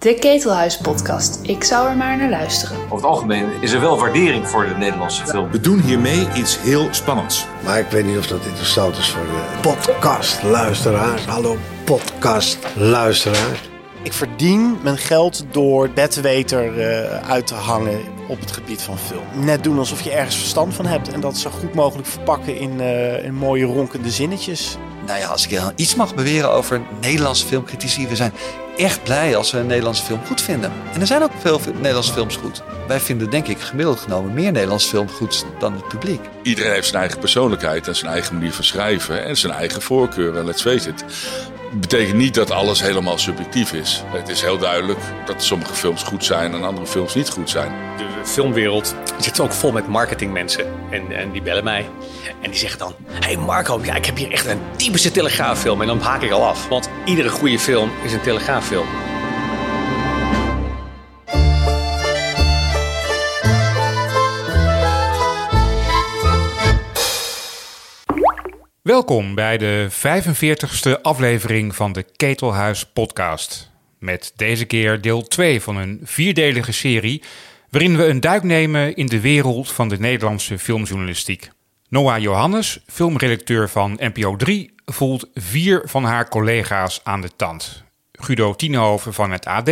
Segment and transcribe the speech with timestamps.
[0.00, 1.38] De Ketelhuis-podcast.
[1.42, 2.76] Ik zou er maar naar luisteren.
[2.76, 5.50] Over het algemeen is er wel waardering voor de Nederlandse film.
[5.50, 7.46] We doen hiermee iets heel spannends.
[7.64, 11.24] Maar ik weet niet of dat interessant is voor de podcastluisteraars.
[11.24, 13.70] Hallo podcastluisteraars.
[14.02, 19.44] Ik verdien mijn geld door bedweter uh, uit te hangen op het gebied van film.
[19.44, 22.80] Net doen alsof je ergens verstand van hebt en dat zo goed mogelijk verpakken in,
[22.80, 24.76] uh, in mooie ronkende zinnetjes.
[25.06, 28.32] Nou ja, als ik iets mag beweren over Nederlandse filmcritici, we zijn
[28.84, 30.72] echt blij als we een Nederlandse film goed vinden.
[30.92, 32.62] En er zijn ook veel Nederlandse films goed.
[32.88, 36.20] Wij vinden denk ik gemiddeld genomen meer Nederlandse film goed dan het publiek.
[36.42, 40.44] Iedereen heeft zijn eigen persoonlijkheid en zijn eigen manier van schrijven en zijn eigen voorkeuren.
[40.44, 41.04] Let's face it.
[41.72, 44.02] Betekent niet dat alles helemaal subjectief is.
[44.06, 47.72] Het is heel duidelijk dat sommige films goed zijn en andere films niet goed zijn.
[47.96, 50.66] De filmwereld zit ook vol met marketingmensen.
[50.90, 51.86] En, en die bellen mij.
[52.40, 55.80] En die zeggen dan: Hey Marco, ik heb hier echt een typische telegraaffilm.
[55.80, 56.68] En dan haak ik al af.
[56.68, 58.86] Want iedere goede film is een telegraaffilm.
[68.90, 73.70] Welkom bij de 45ste aflevering van de Ketelhuis Podcast.
[73.98, 77.22] Met deze keer deel 2 van een vierdelige serie
[77.68, 81.50] waarin we een duik nemen in de wereld van de Nederlandse filmjournalistiek.
[81.88, 87.84] Noah Johannes, filmredacteur van NPO 3, voelt vier van haar collega's aan de tand.
[88.12, 89.70] Guido Tienhoven van het AD,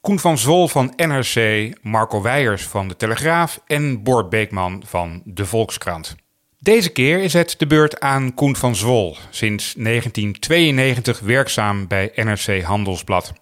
[0.00, 5.46] Koen van Zwol van NRC, Marco Weijers van De Telegraaf en Bord Beekman van De
[5.46, 6.16] Volkskrant.
[6.66, 12.62] Deze keer is het de beurt aan Koen van Zwol, sinds 1992 werkzaam bij NRC
[12.62, 13.32] Handelsblad.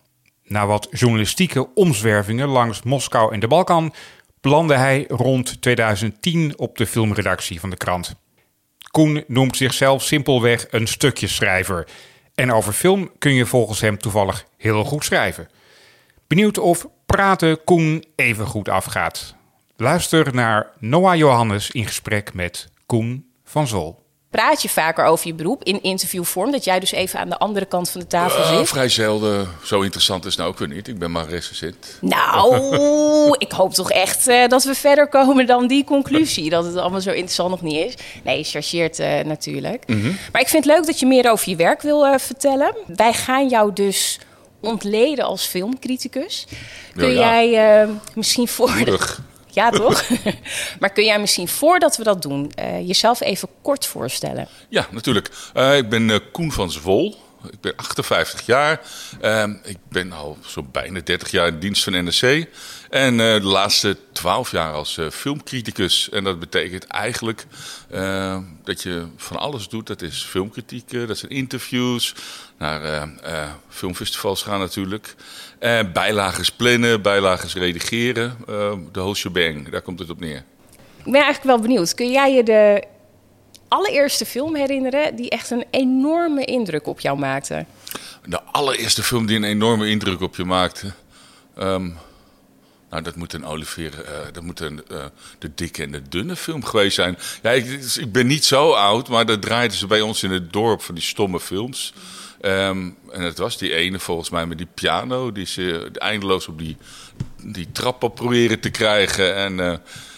[0.42, 3.94] Na wat journalistieke omzwervingen langs Moskou en de Balkan
[4.40, 8.14] belandde hij rond 2010 op de filmredactie van de krant.
[8.90, 11.86] Koen noemt zichzelf simpelweg een stukjeschrijver.
[12.34, 15.48] En over film kun je volgens hem toevallig heel goed schrijven.
[16.26, 19.34] Benieuwd of praten Koen even goed afgaat.
[19.76, 24.02] Luister naar Noah Johannes in gesprek met Koen van Zol.
[24.30, 26.50] Praat je vaker over je beroep in interviewvorm?
[26.52, 28.68] Dat jij dus even aan de andere kant van de tafel Uh, zit?
[28.68, 29.48] vrij zelden.
[29.64, 30.88] Zo interessant is het nou ook weer niet.
[30.88, 31.98] Ik ben maar recensent.
[32.00, 32.56] Nou,
[33.46, 36.50] ik hoop toch echt eh, dat we verder komen dan die conclusie.
[36.50, 37.94] Dat het allemaal zo interessant nog niet is.
[38.24, 39.86] Nee, je chargeert eh, natuurlijk.
[40.32, 42.76] Maar ik vind het leuk dat je meer over je werk wil eh, vertellen.
[42.86, 44.18] Wij gaan jou dus
[44.60, 46.46] ontleden als filmcriticus.
[46.94, 47.42] Kun Ja, ja.
[47.44, 48.84] jij eh, misschien voor...
[48.84, 48.98] de-.
[49.54, 50.04] Ja, toch?
[50.80, 54.48] maar kun jij misschien voordat we dat doen, eh, jezelf even kort voorstellen?
[54.68, 55.30] Ja, natuurlijk.
[55.54, 57.16] Eh, ik ben eh, Koen van Zwol.
[57.50, 58.80] Ik ben 58 jaar.
[59.20, 62.46] Ehm, ik ben al zo bijna 30 jaar in dienst van NRC.
[62.90, 66.08] En eh, de laatste 12 jaar als eh, filmcriticus.
[66.10, 67.46] En dat betekent eigenlijk
[67.90, 69.86] eh, dat je van alles doet.
[69.86, 72.14] Dat is filmkritiek, dat zijn interviews,
[72.58, 72.84] naar
[73.22, 75.14] eh, filmfestivals gaan natuurlijk.
[75.92, 78.36] Bijlages plannen, bijlages redigeren.
[78.48, 80.44] eh, de whole shebang, daar komt het op neer.
[81.04, 81.94] Ik ben eigenlijk wel benieuwd.
[81.94, 82.84] Kun jij je de
[83.74, 87.64] allereerste film herinneren die echt een enorme indruk op jou maakte?
[88.24, 90.92] De allereerste film die een enorme indruk op je maakte.
[91.56, 91.90] ehm,
[92.90, 95.04] nou, dat moet een Olivier, eh, dat moet een, eh,
[95.38, 97.18] de dikke en de dunne film geweest zijn.
[97.42, 100.52] Ja, ik, ik ben niet zo oud, maar dat draaiden ze bij ons in het
[100.52, 101.92] dorp van die stomme films.
[102.40, 106.58] Ehm, en het was die ene volgens mij met die piano, die ze eindeloos op
[106.58, 106.76] die,
[107.42, 109.34] die trap op proberen te krijgen.
[109.34, 109.76] En eh,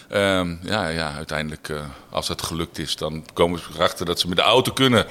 [0.09, 1.81] ehm, ja, ja, uiteindelijk, eh,
[2.11, 5.07] als dat gelukt is, dan komen ze erachter dat ze met de auto kunnen.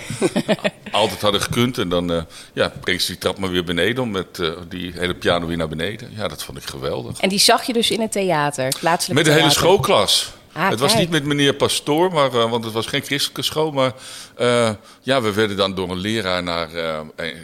[0.92, 1.78] Altijd hadden gekund.
[1.78, 2.22] En dan eh,
[2.54, 5.58] ja, brengen ze die trap maar weer beneden om met eh, die hele piano weer
[5.58, 6.12] naar beneden.
[6.16, 7.20] Ja, dat vond ik geweldig.
[7.20, 10.34] En die zag je dus in het theater, plaatselijk Met de hele schoolklas.
[10.58, 11.02] Ah, het was kijk.
[11.02, 13.72] niet met meneer Pastoor, maar, eh, want het was geen christelijke school.
[13.72, 13.94] Maar
[14.36, 14.70] eh,
[15.02, 17.00] ja, we werden dan door een leraar naar, eh,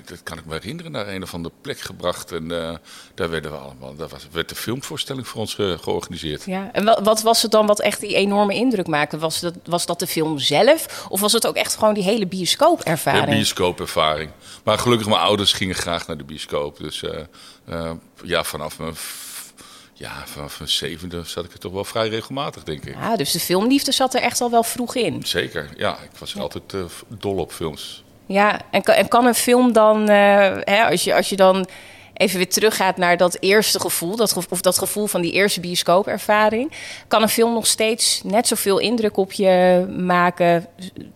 [0.05, 2.31] dat kan ik me herinneren, naar een of andere plek gebracht.
[2.31, 2.47] En
[3.15, 6.43] daar werden we allemaal, daar was, werd een filmvoorstelling voor ons ge- georganiseerd.
[6.45, 9.17] Ja, en wat, wat was het dan wat echt die enorme indruk maakte?
[9.17, 11.05] Was dat, was dat de film zelf?
[11.09, 13.29] Of was het ook echt gewoon die hele bioscoopervaring?
[13.35, 14.31] bioscoopervaring.
[14.63, 16.77] Maar gelukkig, mijn ouders gingen graag naar de bioscoop.
[16.77, 17.03] Dus
[18.23, 18.93] ja, vanaf mijn,
[20.01, 22.95] ja, vanaf mijn zevende zat ik er toch wel vrij regelmatig, denk ik.
[22.95, 25.21] Ja, dus de filmliefde zat er echt al wel vroeg in.
[25.23, 25.97] Zeker, ja.
[26.03, 28.03] Ik was altijd eh, dol op films.
[28.25, 31.67] Ja, en kan, en kan een film dan, eh, hè, als, je, als je dan
[32.13, 36.71] even weer teruggaat naar dat eerste gevoel, dat, of dat gevoel van die eerste bioscoopervaring,
[37.07, 40.67] kan een film nog steeds net zoveel indruk op je maken,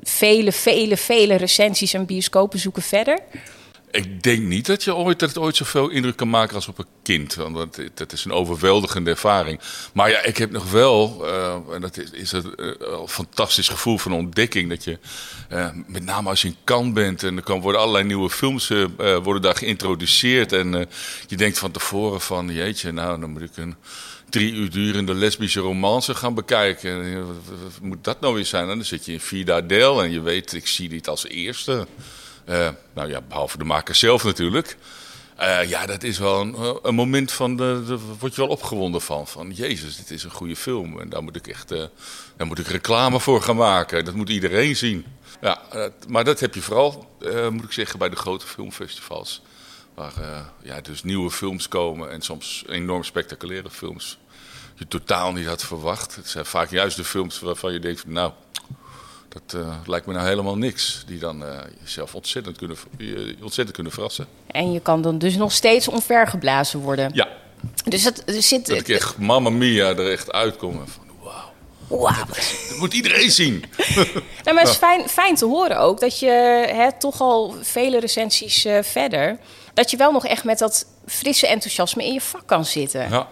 [0.04, 3.20] vele, vele, vele recensies en bioscoopbezoeken verder?
[3.95, 6.77] Ik denk niet dat je ooit, dat het ooit zoveel indruk kan maken als op
[6.77, 7.33] een kind.
[7.36, 9.59] Want dat, is een overweldigende ervaring.
[9.94, 13.68] Maar ja, ik heb nog wel, eh, en dat is, is het, eh, een fantastisch
[13.69, 14.69] gevoel van ontdekking.
[14.69, 15.00] Dat je,
[15.50, 18.68] eh, met name als je in Cannes bent en er kan worden allerlei nieuwe films
[19.24, 20.51] worden daar geïntroduceerd.
[20.53, 20.88] En
[21.27, 23.75] je denkt van tevoren van, jeetje, nou dan moet ik een
[24.30, 27.03] drie uur durende lesbische romance gaan bekijken.
[27.03, 28.69] En, wat, wat- wat moet dat nou weer zijn?
[28.69, 31.88] En dan zit je in Vida Del en je weet, ik zie dit als eerste.
[32.45, 34.77] Eh, nou ja, behalve de maker zelf natuurlijk.
[35.36, 39.01] Eh, ja, dat is wel een, eh, een moment van, de, word je wel opgewonden
[39.01, 39.27] van.
[39.27, 41.00] Van, jezus, dit is een goede film.
[41.00, 41.83] En daar moet ik echt, eh,
[42.38, 44.06] daar moet ik reclame voor gaan maken.
[44.06, 45.06] Dat moet iedereen zien.
[45.42, 45.62] Ja,
[46.07, 47.18] maar dat heb je vooral,
[47.50, 49.41] moet ik zeggen, bij de grote filmfestivals.
[49.94, 50.13] Waar
[50.62, 54.18] ja, dus nieuwe films komen en soms enorm spectaculaire films.
[54.75, 56.15] Je totaal niet had verwacht.
[56.15, 58.31] Het zijn vaak juist de films waarvan je denkt, nou,
[59.44, 61.04] dat eh, lijkt me nou helemaal niks.
[61.08, 64.28] Die dan eh, jezelf ontzettend kunnen, je ontzettend kunnen verrassen.
[64.48, 67.12] En je kan dan dus nog steeds omvergeblazen worden.
[67.14, 67.28] Ja,
[67.86, 68.66] Dus het er zit.
[68.66, 70.72] dat ik echt Mamma Mia er echt uitkom.
[70.80, 71.52] en Van, wauw,
[71.88, 72.26] Wauw.
[72.28, 73.64] dat moet iedereen zien.
[74.44, 76.30] Nou, maar het is fijn, fijn te horen ook dat je
[76.74, 79.38] hè, toch al vele recensies eh, verder.
[79.74, 83.10] dat je wel nog echt met dat frisse enthousiasme in je vak kan zitten.
[83.10, 83.28] Ja.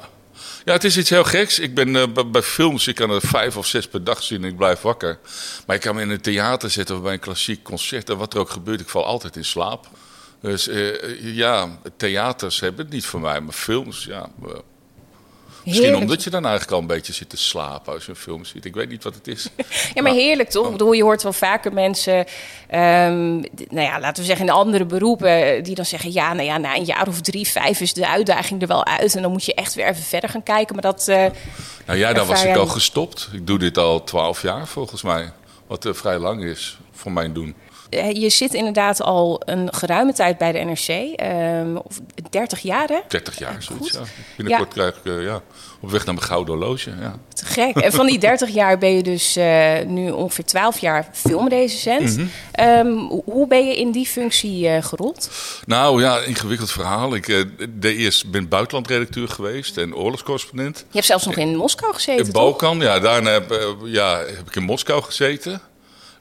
[0.65, 1.59] Ja, het is iets heel geks.
[1.59, 4.49] Ik ben eh, bij, films, ik kan er vijf of zes per dag zien en
[4.49, 5.19] ik blijf wakker.
[5.65, 8.09] Maar ik kan me in een theater zitten of bij een klassiek concert.
[8.09, 9.87] En wat er ook gebeurt, ik val altijd in slaap.
[10.41, 14.29] Dus eh, ja, theaters hebben het niet voor mij, maar films, ja.
[15.63, 16.09] Eh, misschien Heerlijk.
[16.09, 18.65] omdat je dan eigenlijk al een beetje zit te slapen als je een film ziet.
[18.65, 19.47] Ik weet niet wat het is.
[19.93, 20.65] Ja, maar heerlijk toch?
[20.65, 22.25] Ik bedoel, je hoort wel vaker mensen,
[22.69, 23.35] ehm,
[23.69, 26.75] nou ja, laten we zeggen in andere beroepen, die dan zeggen: ja, nou ja, na
[26.75, 29.15] een jaar of drie, vijf is de uitdaging er wel uit.
[29.15, 30.73] En dan moet je echt weer even verder gaan kijken.
[30.75, 31.07] Maar dat.
[31.07, 31.25] eh,
[31.85, 33.29] Nou ja, daar was ik al gestopt.
[33.33, 35.31] Ik doe dit al twaalf jaar volgens mij.
[35.67, 37.55] Wat eh, vrij lang is voor mijn doen.
[38.13, 41.21] Je zit inderdaad al een geruime tijd bij de NRC,
[41.83, 41.99] of
[42.29, 42.99] 30 jaar hè?
[43.07, 43.97] 30 jaar, zoiets.
[43.97, 44.07] Goed.
[44.07, 44.11] Ja.
[44.37, 45.41] Binnenkort krijg ik eh, ja,
[45.83, 46.91] op weg naar mijn gouden horloge.
[46.99, 47.15] Ja.
[47.33, 47.75] Te gek.
[47.75, 52.19] En van die 30 jaar ben je dus eh, nu ongeveer 12 jaar filmrecensent.
[52.51, 52.87] Ehm,
[53.25, 55.29] hoe ben je in die functie eh, gerold?
[55.65, 57.15] Nou ja, ingewikkeld verhaal.
[57.15, 60.77] Ik eh, de eerst ben buitenlandredacteur geweest en oorlogscorrespondent.
[60.77, 62.41] Je hebt zelfs nog in Moskou gezeten, In toch?
[62.43, 65.61] Balkan, ja, daarna heb, ja, heb ik in Moskou gezeten.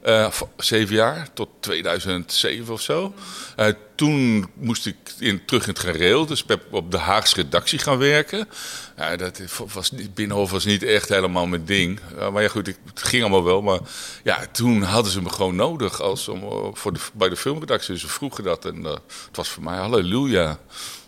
[0.03, 3.13] Eh, zeven jaar, tot 2007 of zo.
[3.55, 7.97] Eh, toen moest ik in, terug in het gareel, dus op de Haagse redactie gaan
[7.97, 8.49] werken.
[8.97, 9.41] Ja, dat
[9.73, 11.99] was, Binnenhof was niet echt helemaal mijn ding.
[12.17, 13.61] Eh, maar ja, goed, ik, het ging allemaal wel.
[13.61, 13.79] Maar
[14.23, 16.41] ja, toen hadden ze me gewoon nodig als, om,
[16.75, 17.97] voor de, bij de filmredactie.
[17.97, 19.01] Ze vroegen dat en het
[19.31, 20.59] was voor mij halleluja.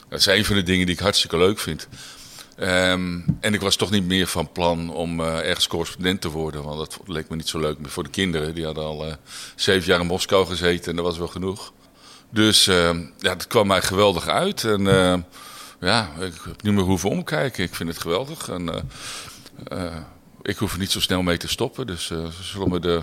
[0.09, 1.88] Dat is een van de dingen die ik hartstikke leuk vind.
[2.55, 6.63] Ehm, en ik was toch niet meer van plan om eh, ergens correspondent te worden.
[6.63, 8.55] Want dat leek me niet zo leuk meer voor de kinderen.
[8.55, 9.13] Die hadden al eh,
[9.55, 11.73] zeven jaar in Moskou gezeten en dat was wel genoeg.
[12.29, 14.63] Dus ehm, ja, het kwam mij geweldig uit.
[14.63, 15.13] En eh,
[15.79, 17.63] ja, ik heb niet meer hoeven omkijken.
[17.63, 18.49] Ik vind het geweldig.
[18.49, 18.85] En,
[19.67, 19.95] eh,
[20.41, 21.87] ik hoef er niet zo snel mee te stoppen.
[21.87, 23.01] Dus ze zullen me de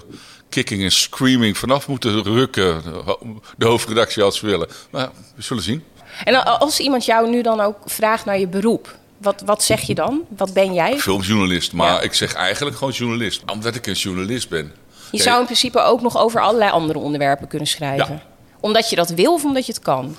[0.49, 2.82] kicking en screaming vanaf moeten rukken.
[2.82, 4.69] De, ho- de hoofdredactie als ze willen.
[4.90, 5.84] Maar we zullen zien.
[6.25, 9.95] En als iemand jou nu dan ook vraagt naar je beroep, wat, wat zeg je
[9.95, 10.23] dan?
[10.37, 10.99] Wat ben jij?
[10.99, 12.01] Filmjournalist, maar Ja.
[12.01, 13.43] ik zeg eigenlijk gewoon journalist.
[13.53, 14.73] Omdat ik een journalist ben.
[15.11, 18.15] Je zou in principe ook nog over allerlei andere onderwerpen kunnen schrijven.
[18.15, 18.23] Ja.
[18.61, 20.17] Omdat je dat wil of omdat je het kan?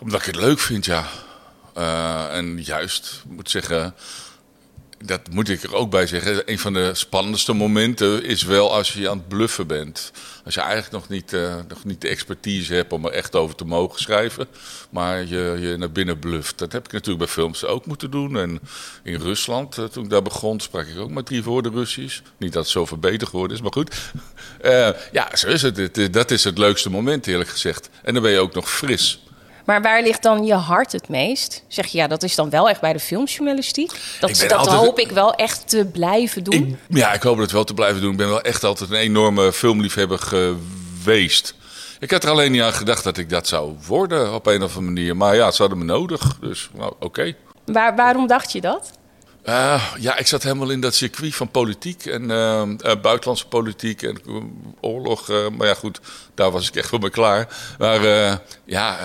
[0.00, 1.04] Omdat ik het leuk vind, ja.
[1.74, 3.94] Eh, en juist, ik moet zeggen,
[5.04, 6.42] dat moet ik er ook bij zeggen.
[6.50, 10.12] Een van de spannendste momenten is wel als je aan het bluffen bent.
[10.44, 13.54] Als je eigenlijk nog niet, eh, nog niet de expertise hebt om er echt over
[13.56, 14.46] te mogen schrijven.
[14.90, 16.58] Maar je, je naar binnen bluft.
[16.58, 18.36] Dat heb ik natuurlijk bij films ook moeten doen.
[18.36, 18.60] En
[19.02, 22.20] in Rusland, eh, toen ik daar begon, sprak ik ook maar drie woorden Russisch.
[22.36, 23.94] Niet dat het zo verbeterd geworden is, maar goed.
[24.60, 25.76] Eh, ja, zo is het.
[25.76, 27.88] Het- Dat is het leukste moment, eerlijk gezegd.
[28.02, 29.22] En dan ben je ook nog fris.
[29.68, 31.62] Maar waar ligt dan je hart het meest?
[31.66, 33.90] Zeg je, ja, dat is dan wel echt bij de filmjournalistiek.
[34.20, 36.78] Dat, dat altijd- hoop ik wel echt te blijven doen.
[36.88, 38.10] Ja, ik hoop het wel te blijven doen.
[38.10, 41.54] Ik ben wel echt altijd een enorme filmliefhebber geweest.
[41.98, 44.76] Ik had er alleen niet aan gedacht dat ik dat zou worden op een of
[44.76, 45.16] andere manier.
[45.16, 46.38] Maar ja, ze hadden me nodig.
[46.40, 47.34] Dus nou, oké.
[47.64, 48.90] Waar, waarom dacht je dat?
[49.42, 54.02] Eh, ja, ik zat helemaal in dat circuit van politiek en eh, eh, buitenlandse politiek
[54.02, 54.34] en eh,
[54.80, 55.28] oorlog.
[55.56, 56.00] maar ja, goed,
[56.34, 57.48] daar was ik echt voor me klaar.
[57.78, 58.00] Maar
[58.64, 58.96] ja,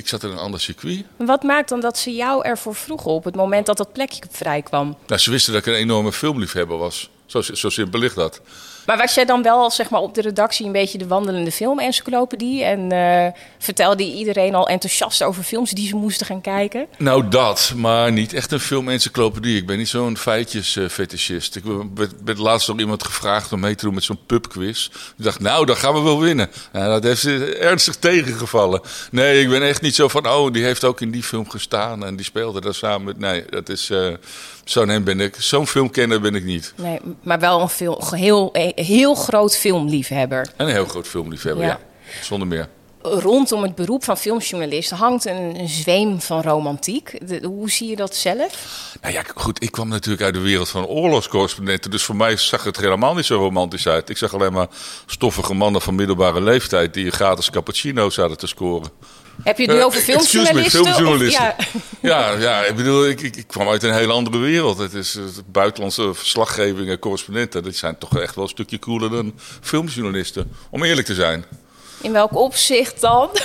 [0.00, 1.04] ik zat in een ander circuit.
[1.16, 4.62] Wat maakt dan dat ze jou ervoor vroegen op het moment dat dat plekje vrij
[4.62, 4.96] kwam?
[5.06, 7.10] Nou, ze wisten dat ik een enorme filmliefhebber was.
[7.26, 8.40] Zo, zo simpel ligt dat.
[8.86, 12.64] Maar was jij dan wel zeg maar, op de redactie een beetje de wandelende filmencyclopedie?
[12.64, 16.86] En eh, vertelde iedereen al enthousiast over films die ze moesten gaan kijken?
[16.98, 19.56] Nou, dat, maar niet echt een film-encyclopedie.
[19.56, 21.56] Ik ben niet zo'n feitjes-fetischist.
[21.56, 21.62] Ik
[22.24, 24.86] werd, laatst nog iemand gevraagd om mee te doen met zo'n pubquiz.
[25.16, 26.50] Ik dacht, nou, dan gaan we wel winnen.
[26.72, 28.80] Dat heeft ze ernstig tegengevallen.
[29.10, 32.04] Nee, ik ben echt niet zo van, oh, die heeft ook in die film gestaan
[32.04, 33.18] en die speelde daar samen met.
[33.18, 33.90] Nee, dat is.
[33.90, 34.12] eh,
[34.70, 35.34] Zo'n ben ik.
[35.38, 36.72] Zo'n filmkenner ben ik niet.
[36.76, 40.48] Nee, maar wel een veel, heel, heel groot filmliefhebber.
[40.56, 41.68] En een heel groot filmliefhebber, Ja.
[41.70, 42.24] ja.
[42.24, 42.68] Zonder meer.
[43.02, 47.28] Rondom het beroep van filmjournalist hangt een, een zweem van romantiek.
[47.28, 48.94] De- hoe zie je dat zelf?
[49.00, 51.90] Nou ja, goed, ik kwam natuurlijk uit de wereld van oorlogscorrespondenten.
[51.90, 54.08] Dus voor mij zag het helemaal niet zo romantisch uit.
[54.10, 54.66] Ik zag alleen maar
[55.06, 58.90] stoffige mannen van middelbare leeftijd die gratis cappuccino's hadden te scoren.
[59.44, 60.80] Heb je het nu Eh, over me, filmjournalisten?
[60.80, 61.42] of- filmjournalisten.
[61.42, 61.56] ja.
[62.02, 64.78] Ja, ja ik bedoel, ik, ik, ik kwam uit een hele andere wereld.
[64.78, 67.62] Het is buitenlandse verslaggeving en correspondenten.
[67.62, 70.50] Die zijn toch echt wel een stukje cooler dan filmjournalisten.
[70.70, 71.44] Om eerlijk te zijn.
[72.00, 73.28] In welk opzicht dan?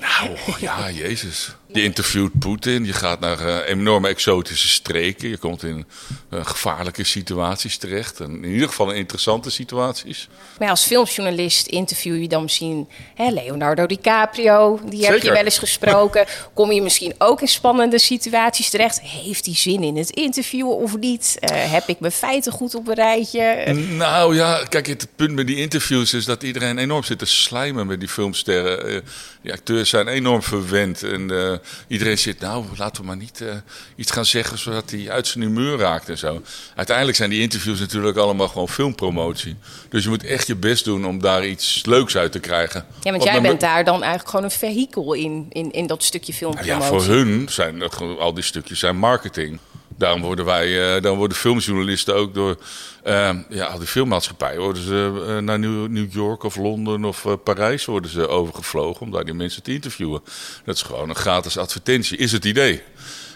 [0.00, 1.54] Nou, ja, jezus.
[1.72, 5.28] Je interviewt Poetin, je gaat naar eh, enorme exotische streken.
[5.28, 5.86] Je komt in
[6.30, 8.20] eh, gevaarlijke situaties terecht.
[8.20, 10.28] En in ieder geval in interessante situaties.
[10.58, 14.80] Maar ja, als filmjournalist interview je dan misschien hè, Leonardo DiCaprio.
[14.84, 16.26] Die heb je wel eens gesproken.
[16.54, 19.00] Kom je misschien ook in spannende situaties terecht?
[19.00, 21.36] Heeft hij zin in het interviewen of niet?
[21.40, 23.72] Eh, heb ik mijn feiten goed op een rijtje?
[23.74, 27.86] Nou ja, kijk, het punt met die interviews is dat iedereen enorm zit te slijmen
[27.86, 29.04] met die filmsterren.
[29.42, 31.02] Die acteurs zijn enorm verwend.
[31.02, 33.54] En iedereen zit, nou, laten we maar niet eh,
[33.96, 36.42] iets gaan zeggen zodat hij uit zijn humeur raakt en zo.
[36.74, 39.56] Uiteindelijk zijn die interviews natuurlijk allemaal gewoon filmpromotie.
[39.88, 42.86] Dus je moet echt je best doen om daar iets leuks uit te krijgen.
[43.00, 46.32] Ja, want jij bent daar dan eigenlijk gewoon een vehikel in, in, in dat stukje
[46.40, 46.82] Nou filmpromotie.
[46.82, 49.58] Ja, voor hun zijn dat al die stukjes zijn marketing.
[50.00, 52.56] Daarom worden wij, eh, dan worden filmjournalisten ook door
[53.02, 57.24] eh, ja, al die filmmaatschappijen worden ze eh, naar New, New York of Londen of
[57.24, 60.22] eh, Parijs worden ze overgevlogen om daar die mensen te interviewen.
[60.64, 62.82] Dat is gewoon een gratis advertentie, is het idee.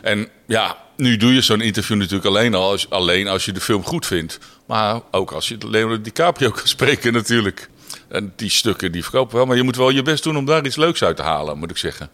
[0.02, 3.60] En ja, nu doe je zo'n interview natuurlijk alleen, al als, alleen als je de
[3.60, 4.38] film goed vindt.
[4.66, 7.68] Maar ook als je Leonardo DiCaprio kan spreken natuurlijk.
[8.08, 10.66] En die stukken die verkopen wel, maar je moet wel je best doen om daar
[10.66, 12.10] iets leuks uit te halen, moet ik zeggen.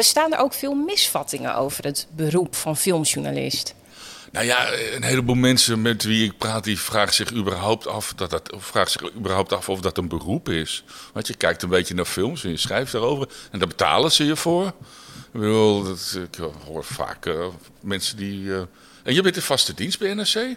[0.00, 3.74] Bestaan er ook veel misvattingen over het beroep van filmjournalist?
[4.32, 8.30] Nou ja, een heleboel mensen met wie ik praat, die vragen zich überhaupt af, dat
[8.30, 10.84] dat, vragen zich überhaupt af of dat een beroep is.
[11.12, 14.24] Want je kijkt een beetje naar films en je schrijft daarover en daar betalen ze
[14.24, 14.66] je voor.
[15.34, 17.46] Ik dat, ik hoor vaak eh,
[17.80, 18.54] mensen die...
[18.54, 18.60] eh,
[19.02, 20.56] en je bent in vaste dienst bij NRC?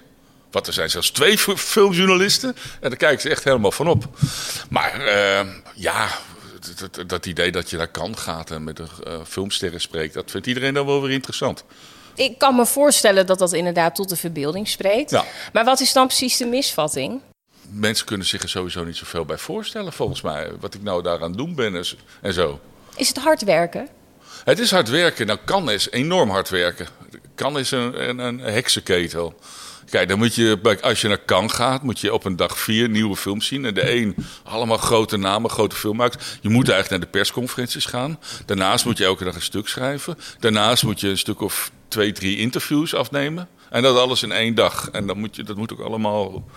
[0.51, 1.37] Wat, er zijn zelfs twee
[1.73, 4.09] filmjournalisten en daar kijken ze echt helemaal van op.
[4.69, 6.07] Maar eh, ja,
[6.79, 10.13] dat, dat, dat idee dat je naar kan gaat en met de eh, filmsterren spreekt,
[10.13, 11.63] dat vindt iedereen dan wel weer interessant.
[12.15, 15.09] Ik kan me voorstellen dat dat inderdaad tot de verbeelding spreekt.
[15.09, 15.25] Ja.
[15.53, 17.21] Maar wat is dan precies de misvatting?
[17.69, 20.51] mensen kunnen zich er sowieso niet zoveel bij voorstellen, volgens mij.
[20.59, 22.59] Wat ik nou daaraan doen ben en, s- en zo.
[22.95, 23.87] Is het hard werken?
[24.43, 25.27] Het is hard werken.
[25.27, 26.87] Nou, kan is enorm hard werken.
[27.35, 29.33] Kan is een, een, een heksenketel.
[29.89, 32.89] Kijk, dan moet je, als je naar Cannes gaat, moet je op een dag vier
[32.89, 33.65] nieuwe films zien.
[33.65, 36.37] En de een, allemaal grote namen, grote filmmakers.
[36.41, 38.19] Je moet eigenlijk naar de persconferenties gaan.
[38.45, 40.17] Daarnaast moet je elke dag een stuk schrijven.
[40.39, 43.47] Daarnaast moet je een stuk of twee, drie interviews afnemen.
[43.69, 44.89] En dat alles in één dag.
[44.91, 46.49] En dan moet je, dat moet ook allemaal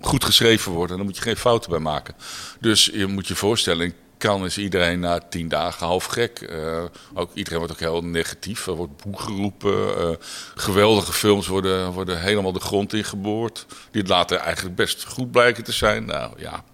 [0.00, 0.90] goed geschreven worden.
[0.90, 2.14] En daar moet je geen fouten bij maken.
[2.60, 6.40] Dus je moet je voorstellen, Cannes is iedereen na tien dagen half gek.
[6.40, 8.66] Eh, ook, iedereen wordt ook heel negatief.
[8.66, 9.96] Er wordt boe geroepen.
[9.98, 10.10] Eh,
[10.54, 13.66] geweldige films worden, worden helemaal de grond ingeboord.
[13.90, 16.04] Die later eigenlijk best goed blijken te zijn.
[16.04, 16.64] Nou ja,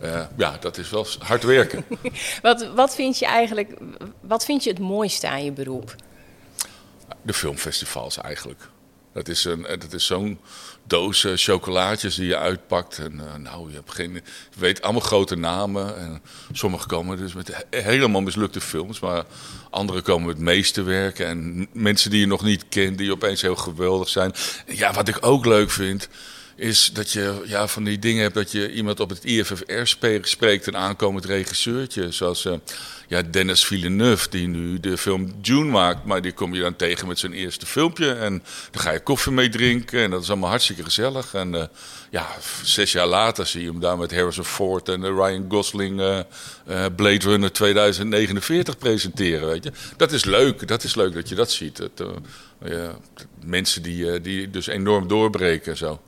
[0.00, 1.84] Eh, ja dat is wel hard werken.
[2.42, 3.76] Wat, wat vind je eigenlijk,
[4.20, 5.94] wat vind je het mooiste aan je beroep?
[7.22, 8.68] De filmfestivals eigenlijk.
[9.12, 10.38] Dat is, een, eh, dat is zo'n
[10.86, 12.98] doos eh, chocolaatjes die je uitpakt.
[12.98, 14.20] En eh, nou, je, hebt geen,
[14.58, 15.96] weet allemaal grote namen.
[15.98, 19.00] En sommige komen dus met he- helemaal mislukte films.
[19.00, 19.24] Maar
[19.70, 21.26] andere komen met meesterwerken.
[21.26, 24.32] En mensen die je nog niet kent, die opeens heel geweldig zijn.
[24.66, 26.08] En ja, wat ik ook leuk vind
[26.56, 29.84] is dat je ja, van die dingen hebt dat je iemand op het IFFR
[30.22, 32.12] spreekt, een aankomend regisseurtje.
[32.12, 32.52] Zoals eh,
[33.08, 36.04] ja, Dennis Villeneuve, die nu de film Dune maakt.
[36.04, 38.12] Maar die kom je dan tegen met zijn eerste filmpje.
[38.12, 41.34] En dan ga je koffie mee drinken en dat is allemaal hartstikke gezellig.
[41.34, 41.64] En eh,
[42.10, 42.26] ja,
[42.62, 46.24] zes jaar later zie je hem daar met Harrison Ford en eh, Ryan Gosling
[46.96, 49.48] Blade Runner 2049 presenteren.
[49.48, 49.72] Weet je?
[49.96, 51.76] Dat is leuk, dat is leuk dat je dat ziet.
[51.76, 52.10] Dat,
[53.44, 56.00] mensen die, die dus enorm doorbreken en zo.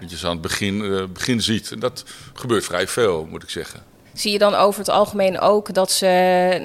[0.00, 1.70] Dat je ze aan het begin, eh, begin ziet.
[1.72, 3.82] En dat gebeurt vrij veel, moet ik zeggen.
[4.16, 6.06] Zie je dan over het algemeen ook dat ze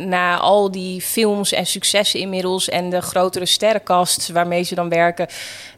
[0.07, 5.27] na al die films en successen inmiddels en de grotere sterrenkast waarmee ze dan werken,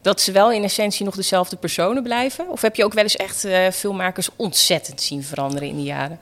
[0.02, 2.50] dat ze wel in essentie nog dezelfde personen blijven?
[2.50, 6.20] Of heb je ook wel eens echt uh, filmmakers ontzettend zien veranderen in die jaren?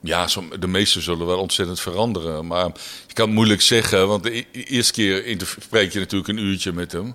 [0.00, 0.28] Ja,
[0.58, 2.46] de meeste zullen wel ontzettend veranderen.
[2.46, 2.70] Maar
[3.06, 6.72] je kan het moeilijk zeggen, want de e-, eerste keer spreek je natuurlijk een uurtje
[6.72, 7.14] met hem.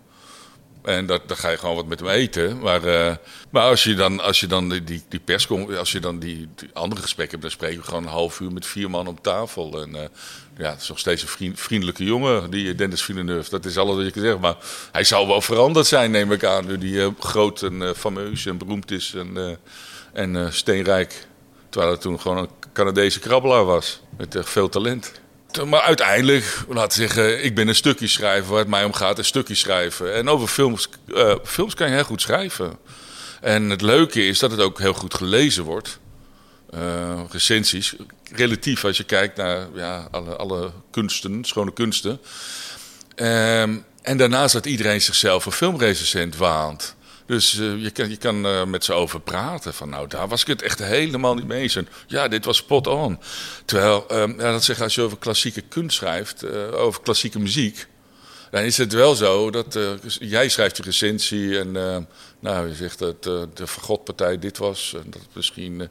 [0.84, 2.60] En dat, dan ga je gewoon wat met hem eten.
[2.60, 3.16] Maar, uh,
[3.50, 7.02] maar als je dan, als je dan die, die, pers als je dan die, andere
[7.02, 9.82] gesprekken hebt, dan spreken we gewoon een half uur met vier man op tafel.
[9.82, 10.02] En uh,
[10.58, 13.50] ja, het is nog steeds een vriendelijke jongen, die Dennis Villeneuve.
[13.50, 14.42] Dat is alles wat je kan zeggen.
[14.42, 14.56] Maar
[14.92, 16.66] hij zou wel veranderd zijn, neem ik aan.
[16.66, 19.60] Nu die groot en fameus en beroemd is en,
[20.14, 21.28] en steenrijk.
[21.70, 24.02] Terwijl het toen gewoon een Canadese krabbelaar was.
[24.18, 25.21] Met veel talent.
[25.66, 29.26] Maar uiteindelijk, we zeggen, ik ben een stukje schrijver waar het mij om gaat, een
[29.26, 30.16] stukje schrijven.
[30.16, 32.78] En over films, uh, films kan je heel goed schrijven.
[33.42, 36.00] En het leuke is dat het ook heel goed gelezen wordt.
[36.74, 37.96] Uh, recensies,
[38.32, 42.20] relatief als je kijkt naar ja, alle, alle kunsten, schone kunsten.
[43.16, 46.96] Um, en daarnaast dat iedereen zichzelf een filmrecensent waant.
[47.26, 49.74] Dus uh, je kan, je kan uh, met ze over praten.
[49.74, 51.76] Van nou, daar was ik het echt helemaal niet mee eens.
[51.76, 53.20] En ja, dit was spot on.
[53.66, 57.88] Terwijl, um, ja, dat zeg als je over klassieke kunst schrijft, uh, over klassieke muziek.
[58.52, 59.80] Dan is het wel zo dat
[60.20, 61.72] jij schrijft je recensie en
[62.40, 64.94] nou, je zegt dat de Vergodpartij dit was.
[65.04, 65.90] En dat misschien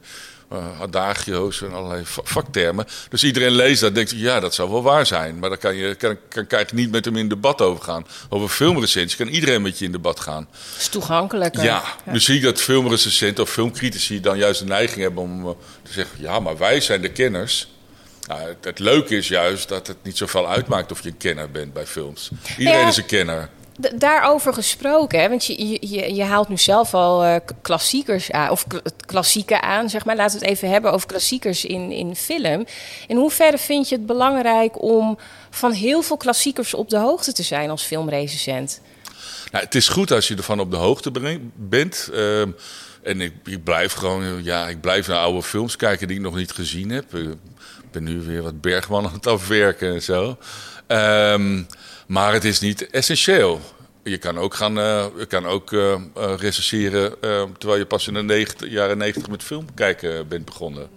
[0.53, 2.85] uh, adagio's en allerlei vaktermen.
[3.09, 5.39] Dus iedereen leest dat denkt, ja, dat zou wel waar zijn.
[5.39, 8.05] Maar daar kan je kan, kan, kan niet met hem in debat over gaan.
[8.29, 10.47] Over filmrecensie kan iedereen met je in debat gaan.
[10.51, 11.55] Het is toegankelijk.
[11.55, 11.63] Ja,
[12.05, 12.13] ja.
[12.13, 15.51] dus zie ik dat filmrecensenten of filmcritici dan juist de neiging hebben om uh,
[15.83, 16.21] te zeggen...
[16.21, 17.67] ja, maar wij zijn de kenners.
[18.27, 21.51] Nou, het, het, leuke is juist dat het niet zoveel uitmaakt of je een kenner
[21.51, 22.31] bent bij films.
[22.57, 22.87] Iedereen ja.
[22.87, 23.49] is een kenner
[23.95, 28.65] daarover gesproken, hè, want je, je, je haalt nu zelf al uh, klassiekers aan, of
[29.05, 30.15] klassieken aan, zeg maar.
[30.15, 32.65] Laten we het even hebben over klassiekers in, in film.
[33.07, 35.17] In hoeverre vind je het belangrijk om
[35.49, 38.81] van heel veel klassiekers op de hoogte te zijn als filmrecensent?
[39.51, 41.11] Nou, het is goed als je ervan op de hoogte
[41.55, 42.09] bent.
[42.13, 42.41] Uh,
[43.01, 46.35] en ik, ik, blijf gewoon, ja, ik blijf naar oude films kijken die ik nog
[46.35, 47.05] niet gezien heb.
[47.91, 50.37] Ik ben nu weer wat Bergman aan het afwerken en zo.
[50.87, 51.67] Um,
[52.07, 53.61] maar het is niet essentieel.
[54.03, 55.95] Je kan ook, gaan, uh, je kan ook uh,
[56.37, 57.19] recenseren
[57.57, 60.89] terwijl je pas in de 90, jaren 90 met film kijken bent begonnen.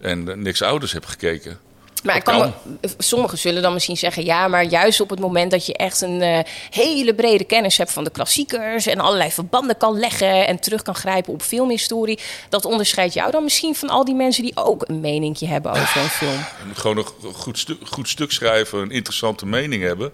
[0.00, 1.58] En niks ouders hebt gekeken.
[2.02, 2.54] Maar ik kan
[2.98, 6.22] sommigen zullen dan misschien zeggen: ja, maar juist op het moment dat je echt een
[6.22, 6.38] uh,
[6.70, 10.94] hele brede kennis hebt van de klassiekers en allerlei verbanden kan leggen en terug kan
[10.94, 12.18] grijpen op filmhistorie,
[12.48, 15.96] dat onderscheidt jou dan misschien van al die mensen die ook een meningje hebben over
[16.02, 16.30] een film.
[16.30, 20.12] Je moet gewoon een goed, stu goed stuk schrijven, een interessante mening hebben.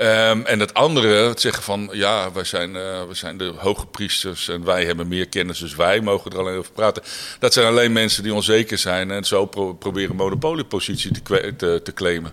[0.00, 3.86] Um, en het andere, het zeggen van ja, wij zijn, uh, wij zijn de hoge
[3.86, 7.02] priesters en wij hebben meer kennis, dus wij mogen er alleen over praten.
[7.38, 12.32] Dat zijn alleen mensen die onzeker zijn en zo pro proberen monopoliepositie te, te, claimen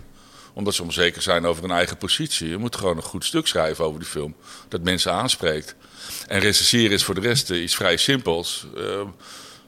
[0.54, 2.48] omdat ze onzeker zijn over hun eigen positie.
[2.48, 4.34] Je moet gewoon een goed stuk schrijven over die film.
[4.68, 5.74] Dat mensen aanspreekt.
[6.26, 8.66] En recenseren is voor de rest iets vrij simpels.
[8.76, 9.00] Uh,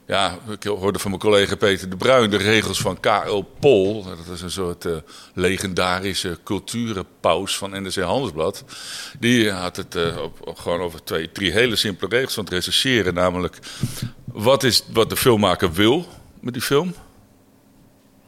[0.06, 3.40] ja, ik hoorde van mijn collega Peter de Bruin de regels van K.L.
[3.60, 4.04] Pol.
[4.04, 4.96] Dat is een soort uh,
[5.34, 8.64] legendarische culturenpaus van NRC Handelsblad.
[9.18, 13.14] Die had het op, gewoon over twee, drie hele simpele regels van het recenseren.
[13.14, 13.58] Namelijk,
[14.24, 16.06] wat is wat de filmmaker wil
[16.40, 16.94] met die film?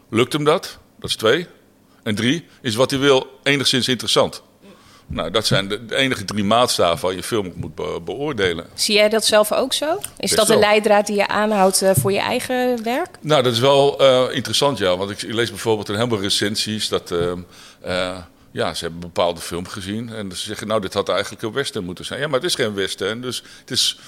[0.08, 0.78] Lukt hem dat?
[0.98, 1.46] Dat is twee.
[2.02, 4.42] En drie, is wat hij wil enigszins interessant?
[5.08, 8.66] Nou, dat zijn de, enige drie maatstaven waar je film moet beoordelen.
[8.74, 10.00] Zie jij dat zelf ook zo?
[10.18, 13.08] Is dat de leidraad die je aanhoudt uh, voor je eigen werk?
[13.20, 14.96] Nou, dat is wel uh, interessant, ja.
[14.96, 17.10] Want ik, ik, lees bijvoorbeeld een heleboel recensies dat...
[17.10, 18.18] Uh,
[18.56, 21.52] ja, ze hebben een bepaalde film gezien en ze zeggen, nou, dit had eigenlijk een
[21.52, 22.20] western moeten zijn.
[22.20, 23.98] Ja, maar het is geen western, dus het is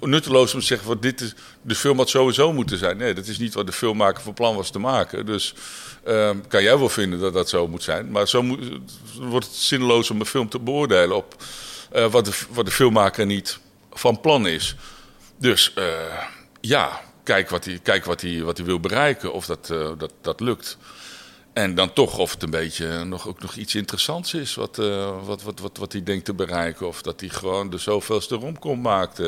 [0.00, 2.96] nutteloos om te zeggen, van, dit is, de film had sowieso moeten zijn.
[2.96, 5.26] Nee, dat is niet wat de filmmaker van plan was te maken.
[5.26, 5.54] Dus
[6.08, 8.60] uh, kan jij wel vinden dat dat zo moet zijn, maar zo moet,
[9.18, 11.36] wordt het zinloos om een film te beoordelen op
[11.94, 13.58] uh, wat, de, wat de filmmaker niet
[13.92, 14.76] van plan is.
[15.36, 15.84] Dus uh,
[16.60, 19.66] ja, kijk wat hij, kijk wat hij, wat hij wil bereiken, of dat,
[19.98, 20.76] dat, dat lukt.
[21.52, 24.76] En dan toch of het een beetje nog, ook nog iets interessants is wat,
[25.24, 26.86] wat, wat, wat, wat hij denkt te bereiken.
[26.86, 29.20] Of dat hij gewoon de zoveelste romcom maakt.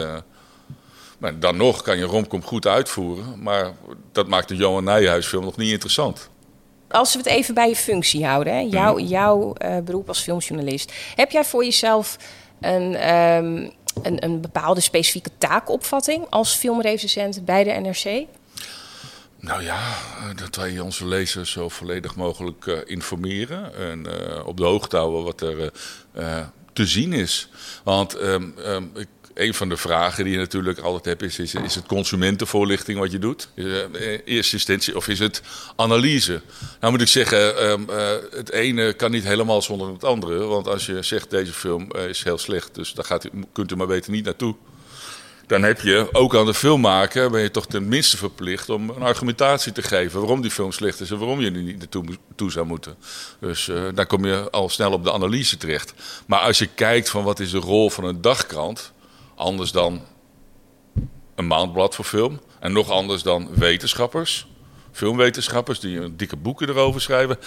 [1.18, 3.42] Maar dan nog kan je romcom goed uitvoeren.
[3.42, 3.72] Maar
[4.12, 6.30] dat maakt een Johan Nijhuis film nog niet interessant.
[6.94, 8.52] Als we het even bij je functie houden.
[8.52, 8.60] Hè?
[8.60, 9.06] Jouw, mm.
[9.06, 10.92] jouw uh, beroep als filmjournalist.
[11.14, 12.16] Heb jij voor jezelf
[12.60, 18.26] een, um, een, een bepaalde specifieke taakopvatting als filmrecensent bij de NRC?
[19.44, 19.78] Nou ja,
[20.18, 24.96] eh, dat wij onze lezers zo volledig mogelijk uh, informeren en uh, op de hoogte
[24.96, 25.72] houden wat er
[26.18, 26.38] uh,
[26.72, 27.48] te zien is.
[27.82, 31.74] Want um, um, ik, een van de vragen die je natuurlijk altijd hebt is, is,
[31.74, 33.48] het consumentenvoorlichting wat je doet?
[33.54, 35.42] Is, uh, eerste instantie of is het
[35.76, 36.40] analyse?
[36.80, 40.44] Nou moet ik zeggen, ehm, eh, het ene kan niet helemaal zonder het andere.
[40.44, 43.86] Want als je zegt deze film is heel slecht, dus daar gaat kunt u maar
[43.86, 44.54] beter niet naartoe.
[45.46, 49.72] Dan heb je ook aan de filmmaker, ben je toch tenminste verplicht om een argumentatie
[49.72, 52.04] te geven waarom die film slecht is en waarom je er niet naartoe
[52.36, 52.96] toe zou moeten.
[53.40, 55.94] Dus uh, dan kom je al snel op de analyse terecht.
[56.26, 58.92] Maar als je kijkt van wat is de rol van een dagkrant,
[59.36, 60.02] anders dan
[61.34, 62.40] een maandblad voor film.
[62.60, 64.46] En nog anders dan wetenschappers,
[64.92, 67.38] filmwetenschappers die dikke boeken erover schrijven.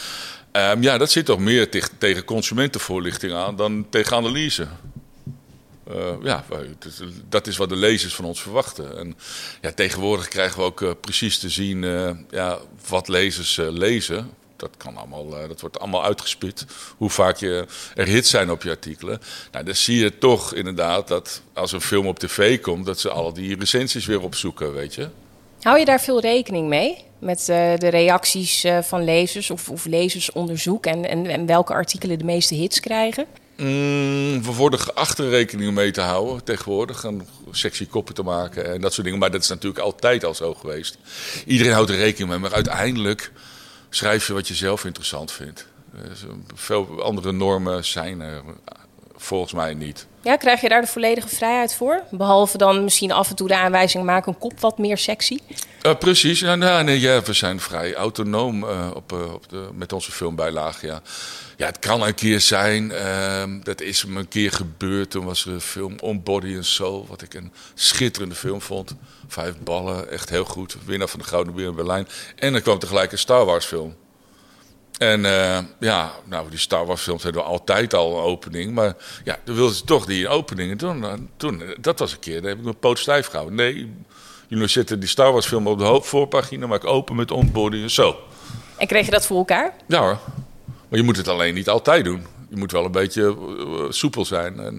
[0.51, 4.67] Um, ja, dat zit toch meer tegen, consumentenvoorlichting aan dan tegen analyse.
[5.91, 6.45] Uh, ja,
[7.29, 8.97] dat is wat de lezers van ons verwachten.
[8.97, 9.17] En
[9.61, 14.31] ja, tegenwoordig krijgen we ook uh, precies te zien uh, ja, wat lezers lezen.
[14.57, 16.65] Dat, kan allemaal, dat wordt allemaal uitgespit.
[16.97, 17.65] Hoe vaak je
[17.95, 19.21] er hits zijn op je artikelen.
[19.51, 23.09] Nou, dan zie je toch inderdaad dat als een film op tv komt, dat ze
[23.09, 25.09] al die recensies weer opzoeken, weet je.
[25.61, 27.05] Hou je daar veel rekening mee?
[27.19, 32.55] Met de reacties van lezers of, of lezersonderzoek en, en, en welke artikelen de meeste
[32.55, 33.25] hits krijgen?
[33.57, 37.03] Mm, we worden geacht er rekening mee te houden tegenwoordig.
[37.03, 39.19] En sexy koppen te maken en dat soort dingen.
[39.19, 40.97] Maar dat is natuurlijk altijd al zo geweest.
[41.45, 42.39] Iedereen houdt er rekening mee.
[42.39, 43.31] Maar uiteindelijk
[43.89, 45.67] schrijf je wat je zelf interessant vindt.
[45.91, 48.43] Dus veel andere normen zijn er
[49.17, 50.07] volgens mij niet.
[50.21, 52.03] Ja, krijg je daar de volledige vrijheid voor?
[52.11, 55.37] Behalve dan misschien af en toe de aanwijzing maken een kop wat meer sexy?
[55.85, 59.69] Uh, precies, ja, nou, nee, ja, we zijn vrij autonoom uh, op, uh, op de,
[59.73, 60.85] met onze filmbijlage.
[60.85, 61.01] Ja.
[61.57, 65.11] ja, het kan een keer zijn, ehm, dat is me een keer gebeurd.
[65.11, 68.95] Toen was er een film On Body and Soul, wat ik een schitterende film vond.
[69.27, 70.77] Vijf ballen, echt heel goed.
[70.85, 72.07] Winnaar van de Gouden Beer in Berlijn.
[72.35, 73.95] En er kwam tegelijk een Star Wars film.
[74.97, 78.73] En uh, ja, nou, die Star Wars films hebben altijd al een opening.
[78.73, 81.29] Maar ja, dan wilden ze toch die openingen doen.
[81.37, 83.55] Toen, dat was een keer, daar heb ik mijn poot stijf gehouden.
[83.55, 83.93] Nee,
[84.47, 87.91] jullie zetten die Star Wars film op de voorpagina, maar ik open met onboarding en
[87.91, 88.19] zo.
[88.77, 89.73] En kreeg je dat voor elkaar?
[89.87, 90.19] Ja hoor.
[90.87, 92.25] Maar je moet het alleen niet altijd doen.
[92.49, 94.59] Je moet wel een beetje uh, soepel zijn.
[94.59, 94.75] En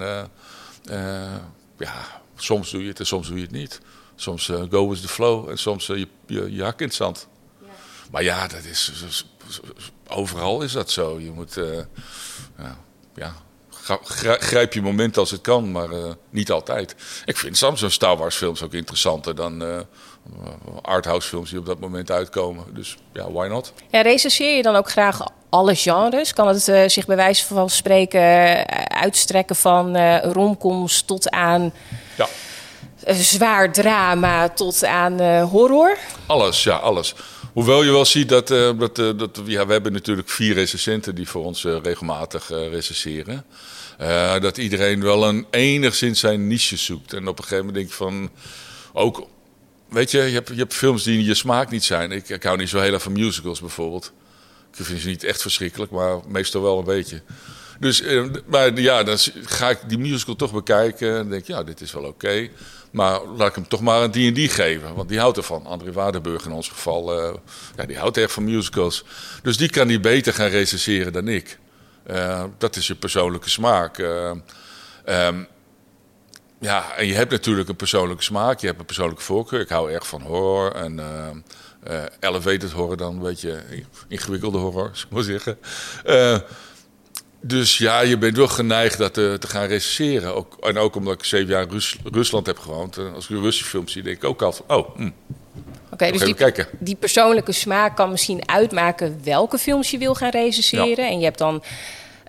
[0.90, 1.34] uh,
[1.78, 1.94] ja,
[2.36, 3.80] soms doe je het en soms doe je het niet.
[4.14, 7.28] Soms go with the flow en soms je, je, je hak in het zand.
[8.10, 8.92] Maar ja, dat is
[10.08, 11.20] overal is dat zo.
[11.20, 11.78] Je moet, uh,
[13.14, 13.34] ja,
[14.38, 16.94] grijp je moment als het kan, maar uh, niet altijd.
[17.24, 19.78] Ik vind soms zo'n Star Wars films ook interessanter dan uh,
[20.82, 22.64] arthouse films die op dat moment uitkomen.
[22.74, 23.72] Dus ja, why not?
[23.90, 26.32] Ja, recenseer je dan ook graag alle genres?
[26.32, 28.20] Kan het uh, zich bij wijze van spreken
[28.88, 31.72] uitstrekken van romcoms tot aan...
[32.16, 32.28] Ja.
[33.14, 35.98] Zwaar drama tot aan horror?
[36.26, 37.14] Alles, ja, alles.
[37.58, 41.28] Hoewel je wel ziet dat, uh, dat, uh, dat we hebben natuurlijk vier recensenten die
[41.28, 43.44] voor ons uh, regelmatig recenseren.
[44.40, 47.12] dat iedereen wel een enigszins zijn niche zoekt.
[47.12, 48.30] En op een gegeven moment denk ik van,
[48.92, 49.26] ook,
[49.88, 52.12] weet je, je hebt, je films die je smaak niet zijn.
[52.12, 54.12] Ik, ik hou niet zo heel erg van musicals bijvoorbeeld.
[54.76, 57.22] Ik vind ze niet echt verschrikkelijk, maar meestal wel een beetje.
[57.80, 58.02] Dus
[58.46, 62.04] maar ja, dan ga ik die musical toch bekijken en denk ja, dit is wel
[62.04, 62.48] oké.
[62.90, 64.94] Maar laat ik hem toch maar een D&D geven.
[64.94, 65.66] Want die houdt ervan.
[65.66, 67.28] André Waardenburg in ons geval.
[67.28, 67.34] Uh,
[67.76, 69.04] ja, die houdt echt van musicals.
[69.42, 71.58] Dus die kan die beter gaan recenseren dan ik.
[72.10, 73.98] Uh, dat is je persoonlijke smaak.
[73.98, 74.30] Uh,
[75.06, 75.46] um,
[76.60, 78.60] ja, en je hebt natuurlijk een persoonlijke smaak.
[78.60, 79.60] Je hebt een persoonlijke voorkeur.
[79.60, 80.72] Ik hou erg van horror.
[80.72, 81.00] En
[82.20, 83.14] elevated horror dan.
[83.14, 83.62] Een beetje
[84.08, 85.58] ingewikkelde horror, zou ik maar zeggen.
[87.40, 90.34] Dus ja, je bent wel geneigd dat te, te gaan recenseren.
[90.34, 92.96] Ook, en ook omdat ik zeven jaar in Rus, Rusland heb gewoond.
[92.96, 94.76] En als ik een Russische film zie, denk ik ook altijd van...
[94.76, 95.02] Oh, hm.
[95.02, 95.12] Oké,
[95.92, 101.04] okay, dus die, die persoonlijke smaak kan misschien uitmaken welke films je wil gaan recenseren.
[101.04, 101.10] Ja.
[101.10, 101.62] En je hebt dan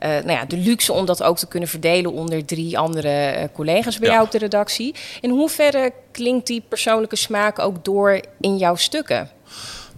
[0.04, 3.44] uh, nou ja, de luxe om dat ook te kunnen verdelen onder drie andere uh,
[3.54, 4.14] collega's bij ja.
[4.14, 4.96] jou op de redactie.
[5.22, 9.30] In hoeverre klinkt die persoonlijke smaak ook door in jouw stukken?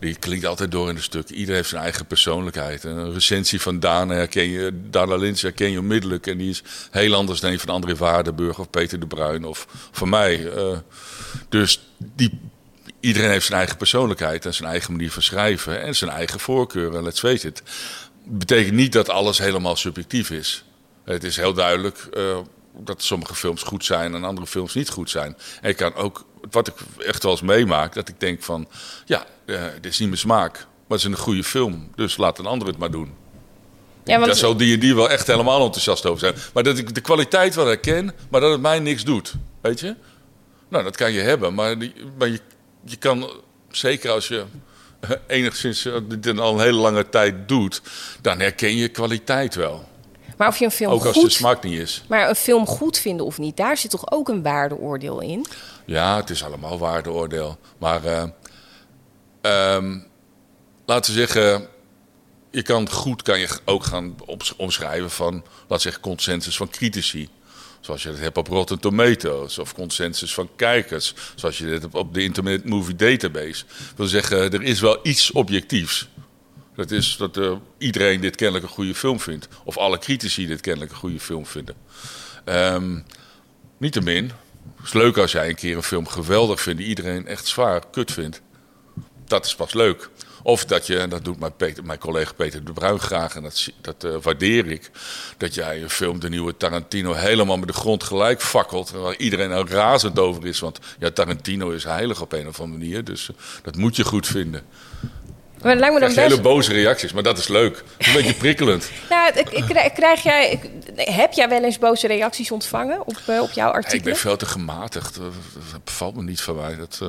[0.01, 1.29] Die klinkt altijd door in de stuk.
[1.29, 2.85] Iedereen heeft zijn eigen persoonlijkheid.
[2.85, 6.27] En een recensie van Dana herken je, Dana Lins herken je onmiddellijk.
[6.27, 9.67] En die is heel anders dan die van André Waardenburg of Peter de Bruin of
[9.91, 10.39] van mij.
[10.39, 10.77] Uh,
[11.49, 11.81] dus
[12.15, 12.39] die,
[12.99, 15.81] iedereen heeft zijn eigen persoonlijkheid en zijn eigen manier van schrijven.
[15.81, 17.63] En zijn eigen voorkeuren, let's face it.
[18.23, 20.63] betekent niet dat alles helemaal subjectief is.
[21.03, 22.37] Het is heel duidelijk uh,
[22.77, 25.37] dat sommige films goed zijn en andere films niet goed zijn.
[25.61, 28.67] En ik kan ook wat ik echt wel eens meemaak, dat ik denk van,
[29.05, 32.39] ja, uh, dit is niet mijn smaak, maar het is een goede film, dus laat
[32.39, 33.13] een ander het maar doen.
[34.03, 34.25] Ja, want...
[34.25, 36.35] Daar zal die en die wel echt helemaal enthousiast over zijn.
[36.53, 39.95] Maar dat ik de kwaliteit wel herken, maar dat het mij niks doet, weet je?
[40.67, 42.39] Nou, dat kan je hebben, maar, die, maar je,
[42.85, 43.31] je kan,
[43.69, 44.43] zeker als je
[45.27, 47.81] enigszins dit al een hele lange tijd doet,
[48.21, 49.89] dan herken je kwaliteit wel.
[50.41, 51.23] Maar of je een film Ook als goed...
[51.23, 52.03] de smaak niet is.
[52.07, 55.45] Maar een film goed vinden of niet, daar zit toch ook een waardeoordeel in?
[55.85, 57.57] Ja, het is allemaal waardeoordeel.
[57.77, 58.23] Maar eh,
[59.41, 59.97] ehm,
[60.85, 61.67] laten we zeggen,
[62.51, 64.15] je kan goed kan je ook gaan
[64.57, 67.29] omschrijven van, laten we zeggen, consensus van critici.
[67.79, 69.59] Zoals je het hebt op Rotten Tomatoes.
[69.59, 71.13] Of consensus van kijkers.
[71.35, 73.65] Zoals je dit hebt op de Internet Movie Database.
[73.65, 76.07] Dat wil zeggen, er is wel iets objectiefs.
[76.75, 79.47] Dat is dat eh, iedereen dit kennelijk een goede film vindt.
[79.63, 81.75] Of alle critici dit kennelijk een goede film vinden.
[82.45, 82.99] Ehm
[83.81, 84.31] Niettemin,
[84.75, 86.79] het is leuk als jij een keer een film geweldig vindt...
[86.79, 88.41] die iedereen echt zwaar kut vindt.
[89.25, 90.09] Dat is pas leuk.
[90.43, 91.53] Of dat je, en dat doet mijn,
[91.83, 93.35] mijn collega Peter de Bruin graag...
[93.35, 94.91] en dat, dat eh, waardeer ik...
[95.37, 97.13] dat jij een film, de nieuwe Tarantino...
[97.13, 98.91] helemaal met de grond gelijk fakkelt...
[98.91, 100.59] waar iedereen er razend over is.
[100.59, 103.03] Want ja, Tarantino is heilig op een of andere manier...
[103.03, 104.63] dus eh, dat moet je goed vinden.
[105.63, 107.83] Maar lijkt me dan hele boze reacties, maar dat is leuk.
[107.97, 108.89] Een beetje prikkelend.
[109.09, 109.31] Nou,
[109.93, 110.59] krijg- jij,
[110.95, 114.37] heb jij wel eens boze reacties ontvangen op, eh, op jouw Ja, ik ben veel
[114.37, 115.15] te gematigd.
[115.15, 115.33] Dat,
[115.83, 116.75] bevalt me niet van mij.
[116.75, 117.07] Dat, eh,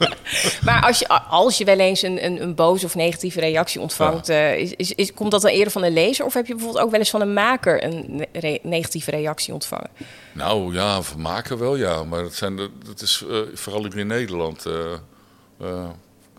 [0.64, 4.28] Maar als je, als je wel eens een, een, een boze of negatieve reactie ontvangt,
[4.28, 6.24] eh, is, is, is- komt dat dan eerder van een lezer?
[6.24, 9.90] Of heb je bijvoorbeeld ook wel eens van een maker een re- negatieve reactie ontvangen?
[10.32, 12.04] Nou ja, van maken wel ja.
[12.04, 14.66] Maar dat, zijn, dat is vooral hier in Nederland.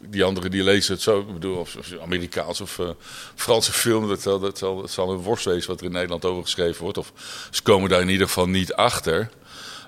[0.02, 1.20] Die anderen die lezen het zo.
[1.20, 2.90] Ik bedoel, of, of Amerikaans of eh,
[3.36, 4.08] Franse film.
[4.08, 6.84] Dat, zal- dat, zal, dat zal een worst wezen wat er in Nederland over geschreven
[6.84, 6.98] wordt.
[6.98, 7.12] Of
[7.52, 9.30] ze komen daar in ieder geval niet achter.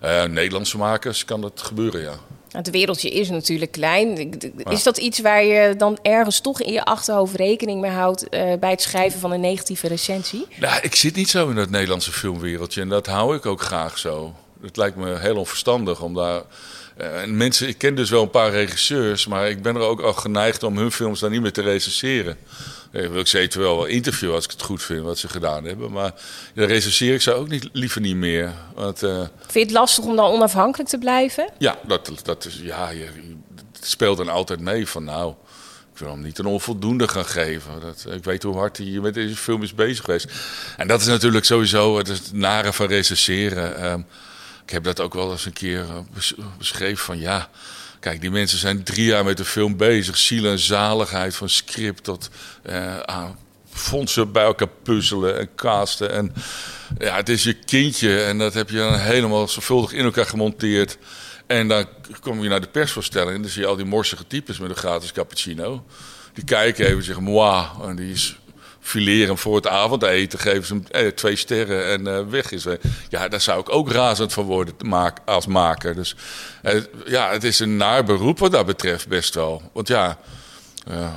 [0.01, 2.13] Eh, Nederlandse makers kan dat gebeuren, ja.
[2.49, 4.39] Het wereldje is natuurlijk klein.
[4.69, 8.53] Is dat iets waar je dan ergens toch in je achterhoofd rekening mee houdt eh,
[8.59, 10.45] bij het schrijven van een negatieve recensie?
[10.59, 13.97] Nou, ik zit niet zo in het Nederlandse filmwereldje en dat hou ik ook graag
[13.97, 14.33] zo.
[14.61, 16.41] Het lijkt me heel onverstandig om daar.
[16.99, 20.01] Eh, en mensen, ik ken dus wel een paar regisseurs, maar ik ben er ook
[20.01, 22.37] al geneigd om hun films dan niet meer te recenseren.
[22.91, 25.63] Eh, wil ik ze eventueel wel interviewen als ik het goed vind wat ze gedaan
[25.63, 25.91] hebben.
[25.91, 26.13] Maar
[26.53, 28.53] dan recenseer ik ze ook niet, liever niet meer.
[28.75, 31.49] Want eh, Vind je het lastig om dan onafhankelijk te blijven?
[31.57, 33.05] ja, dat, dat is, ja, je,
[33.73, 35.33] het speelt dan altijd mee van nou.
[35.93, 37.71] Ik wil hem niet een onvoldoende gaan geven.
[37.81, 40.27] Dat, ik weet hoe hard hij met deze film is bezig geweest.
[40.77, 43.77] En dat is natuurlijk sowieso het, is het nare van recenseren.
[43.77, 44.01] Ehm,
[44.69, 47.49] ik heb dat ook wel eens een keer eh, bes- beschreven van ja.
[47.99, 50.17] Kijk, die mensen zijn drie jaar met de film bezig.
[50.17, 52.29] Ziel en zaligheid van script tot
[53.05, 53.37] aan
[53.71, 56.11] fondsen bij elkaar puzzelen en casten.
[56.11, 56.33] En
[56.99, 60.97] ja, het is je kindje en dat heb je dan helemaal zorgvuldig in elkaar gemonteerd.
[61.47, 61.85] En dan
[62.21, 64.75] kom je naar de persvoorstelling en dan zie je al die morsige types met een
[64.75, 65.85] gratis cappuccino.
[66.33, 68.39] Die kijken even en zeggen, moi, en die is
[68.89, 72.65] fileren voor het avondeten, geven ze hem eh, twee sterren en eh, weg is.
[73.09, 74.75] Ja, daar zou ik ook razend van worden
[75.25, 75.95] als maker.
[75.95, 76.15] Dus
[76.61, 79.61] eh, ja, het is een naar beroep wat dat betreft best wel.
[79.73, 80.17] Want ja,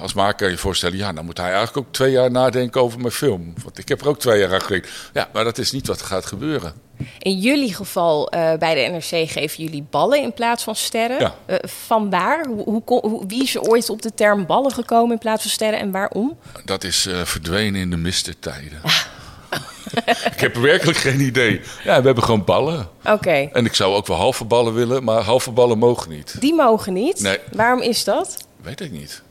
[0.00, 3.00] als maker kan je voorstellen, ja, dan moet hij eigenlijk ook twee jaar nadenken over
[3.00, 3.54] mijn film.
[3.62, 4.90] Want ik heb er ook twee jaar aan gewerkt.
[5.12, 6.72] Ja, maar dat is niet wat gaat gebeuren.
[7.18, 11.18] In jullie geval eh, bij de NRC geven jullie ballen in plaats van sterren.
[11.20, 11.34] Ja.
[11.46, 12.46] Eh, vanwaar?
[12.46, 15.50] Hoe, hoe, hoe- wie is er ooit op de term ballen gekomen in plaats van
[15.50, 16.38] sterren en waarom?
[16.64, 18.80] Dat is eh, verdwenen in de mistertijden.
[20.34, 21.60] ik heb werkelijk geen idee.
[21.84, 22.88] Ja, we hebben gewoon ballen.
[23.04, 26.40] Oké, En ik zou ook wel halve ballen willen, maar halve ballen mogen niet.
[26.40, 27.20] die mogen niet.
[27.20, 27.38] Nee.
[27.52, 28.36] Waarom is dat?
[28.62, 29.22] Weet ik niet.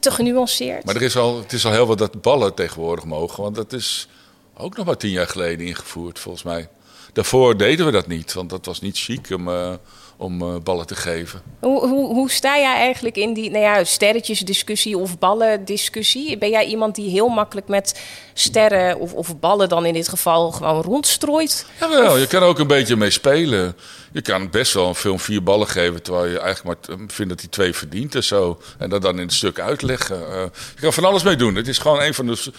[0.00, 0.84] Te genuanceerd?
[0.84, 3.42] Maar er is al, het is al heel wat dat ballen tegenwoordig mogen.
[3.42, 4.08] Want dat is
[4.56, 6.68] ook nog maar tien jaar geleden ingevoerd, volgens mij.
[7.12, 9.74] Daarvoor deden we dat niet, want dat was niet chic om, eh,
[10.16, 11.42] om eh, ballen te geven.
[11.60, 16.38] Hoe, hoe, hoe sta jij eigenlijk in die nou ja, sterretjesdiscussie of ballendiscussie?
[16.38, 18.00] Ben jij iemand die heel makkelijk met
[18.34, 21.66] sterren of, of ballen dan in dit geval gewoon rondstrooit?
[21.80, 23.76] Jawel, je kan er ook een beetje mee spelen.
[24.12, 27.30] Je kan best wel een film vier ballen geven, terwijl je eigenlijk maar t- vindt
[27.30, 28.60] dat hij twee verdient en zo.
[28.78, 30.32] En dat dan in een stuk uitleggen.
[30.32, 30.42] Eh,
[30.74, 31.54] je kan van alles mee doen.
[31.54, 32.52] Het is gewoon een van de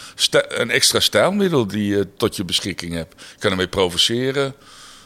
[0.48, 3.14] een extra stijlmiddel die je tot je beschikking hebt.
[3.18, 4.54] Je kan ermee provoceren.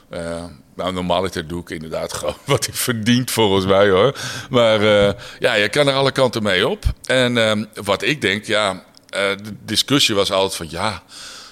[0.10, 0.44] Eh,
[0.76, 4.18] nou, normaliter doe ik inderdaad gewoon wat hij verdient, volgens mij hoor.
[4.50, 6.84] Maar eh, ja, je kan er alle kanten mee op.
[7.06, 11.04] En ehm, wat ik denk, ja, eh, de discussie was altijd van ja,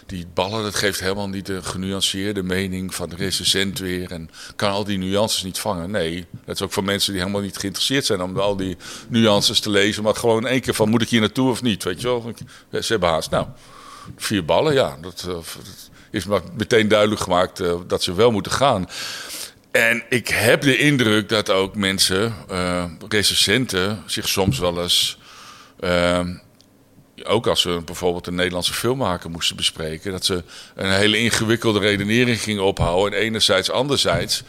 [0.09, 4.11] die ballen, dat geeft helemaal niet de genuanceerde mening van de recensent weer.
[4.11, 5.91] En kan al die nuances niet vangen.
[5.91, 8.77] Nee, dat is ook voor mensen die helemaal niet geïnteresseerd zijn om al die
[9.07, 10.03] nuances te lezen.
[10.03, 11.83] Maar gewoon één keer van, moet ik hier naartoe of niet?
[11.83, 12.33] Weet je wel,
[12.71, 13.23] ze hebben.
[13.29, 13.45] Nou,
[14.17, 16.25] vier ballen, ja, dat, eh, dat is
[16.57, 18.89] meteen duidelijk gemaakt eh, dat ze wel moeten gaan.
[19.71, 25.17] En ik heb de indruk dat ook mensen, eh recensenten, zich soms wel eens...
[25.79, 26.19] eh,
[27.23, 30.43] ook als we bijvoorbeeld een Nederlandse filmmaker moesten bespreken, dat ze
[30.75, 33.19] een hele ingewikkelde redenering gingen ophouden.
[33.19, 34.43] En enerzijds, anderzijds.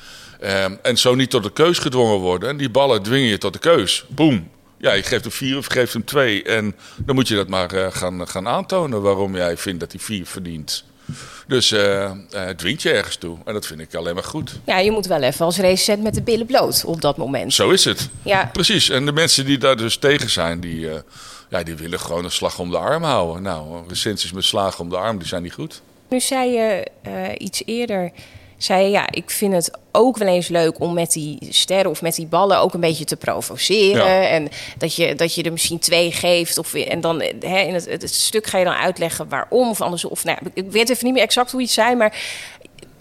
[0.83, 2.49] En zo niet tot de keus gedwongen worden.
[2.49, 4.05] En die ballen dwingen je tot de keus.
[4.09, 4.51] Boom.
[4.79, 6.42] Ja, je geeft hem vier of geeft hem twee.
[6.42, 10.27] En dan moet je dat maar gaan, gaan aantonen waarom jij vindt dat hij vier
[10.27, 10.85] verdient.
[11.46, 13.38] Dus eh, het dwingt je ergens toe.
[13.44, 14.61] En dat vind ik alleen maar goed.
[14.64, 17.55] Ja, je moet wel even als recensent met de billen bloot op dat moment.
[17.55, 18.09] Zo is het.
[18.23, 18.51] Ja.
[18.53, 18.88] Precies.
[18.88, 21.01] En de mensen die daar dus tegen zijn, die, eh,
[21.49, 23.42] ja, die willen gewoon een slag om de arm houden.
[23.42, 25.83] Nou, recensies met slagen om de arm, die zijn niet goed.
[26.09, 26.90] Nu zei je
[27.38, 28.11] iets eerder,
[28.62, 32.14] zei ja, ik vind het ook wel eens leuk om met die sterren of met
[32.14, 34.05] die ballen ook een beetje te provoceren.
[34.05, 34.29] Ja.
[34.29, 36.59] En dat je, dat je er misschien twee geeft.
[36.59, 40.05] Of, en dan hè, in het, het stuk ga je dan uitleggen waarom of anders.
[40.05, 42.18] Of, nou, ik weet even niet meer exact hoe je het zei, maar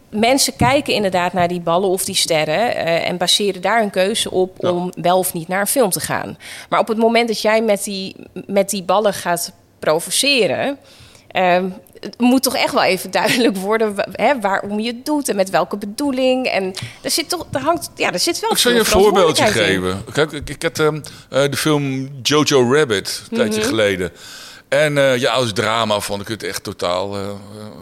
[0.09, 4.31] mensen kijken inderdaad naar die ballen of die sterren eh, en baseren daar een keuze
[4.31, 6.37] op om wel of niet naar een film te gaan.
[6.69, 10.77] Maar op het moment dat jij met die, met die ballen gaat provoceren.
[11.27, 15.35] ehm, het moet toch echt wel even duidelijk worden hè, waarom je het doet en
[15.35, 16.45] met welke bedoeling.
[16.47, 18.51] En er zit toch, er hangt, ja, er zit wel.
[18.51, 20.03] Ik zal je een voorbeeldje geven.
[20.13, 23.69] Kijk, ik, ik had ehm, eh, de film Jojo Rabbit een tijdje Mhm.
[23.69, 24.11] geleden.
[24.67, 27.27] En eh, ja, als drama vond ik het echt totaal eh,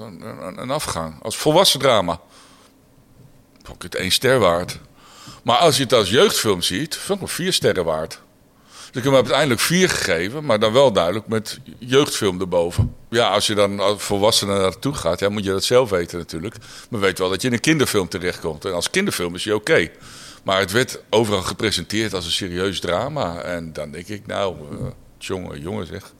[0.01, 1.15] een, een- afgang.
[1.23, 2.19] Als volwassen drama
[3.63, 4.80] vond ik het één ster waard.
[5.43, 8.21] Maar als je het als jeugdfilm ziet, vond ik hem vier sterren waard.
[8.91, 12.95] Dus ik heb hem uiteindelijk vier gegeven, maar dan wel duidelijk met jeugdfilm erboven.
[13.10, 16.56] Ja, als je dan als volwassene naartoe gaat, ja, moet je dat zelf weten natuurlijk.
[16.89, 18.65] Maar weet wel dat je in een kinderfilm terechtkomt.
[18.65, 19.89] En als kinderfilm is je oké.
[20.43, 23.41] Maar het werd overal gepresenteerd als een serieus drama.
[23.41, 24.78] En dan denk ik, nou, eh,
[25.17, 26.13] jongen, jongen zeg.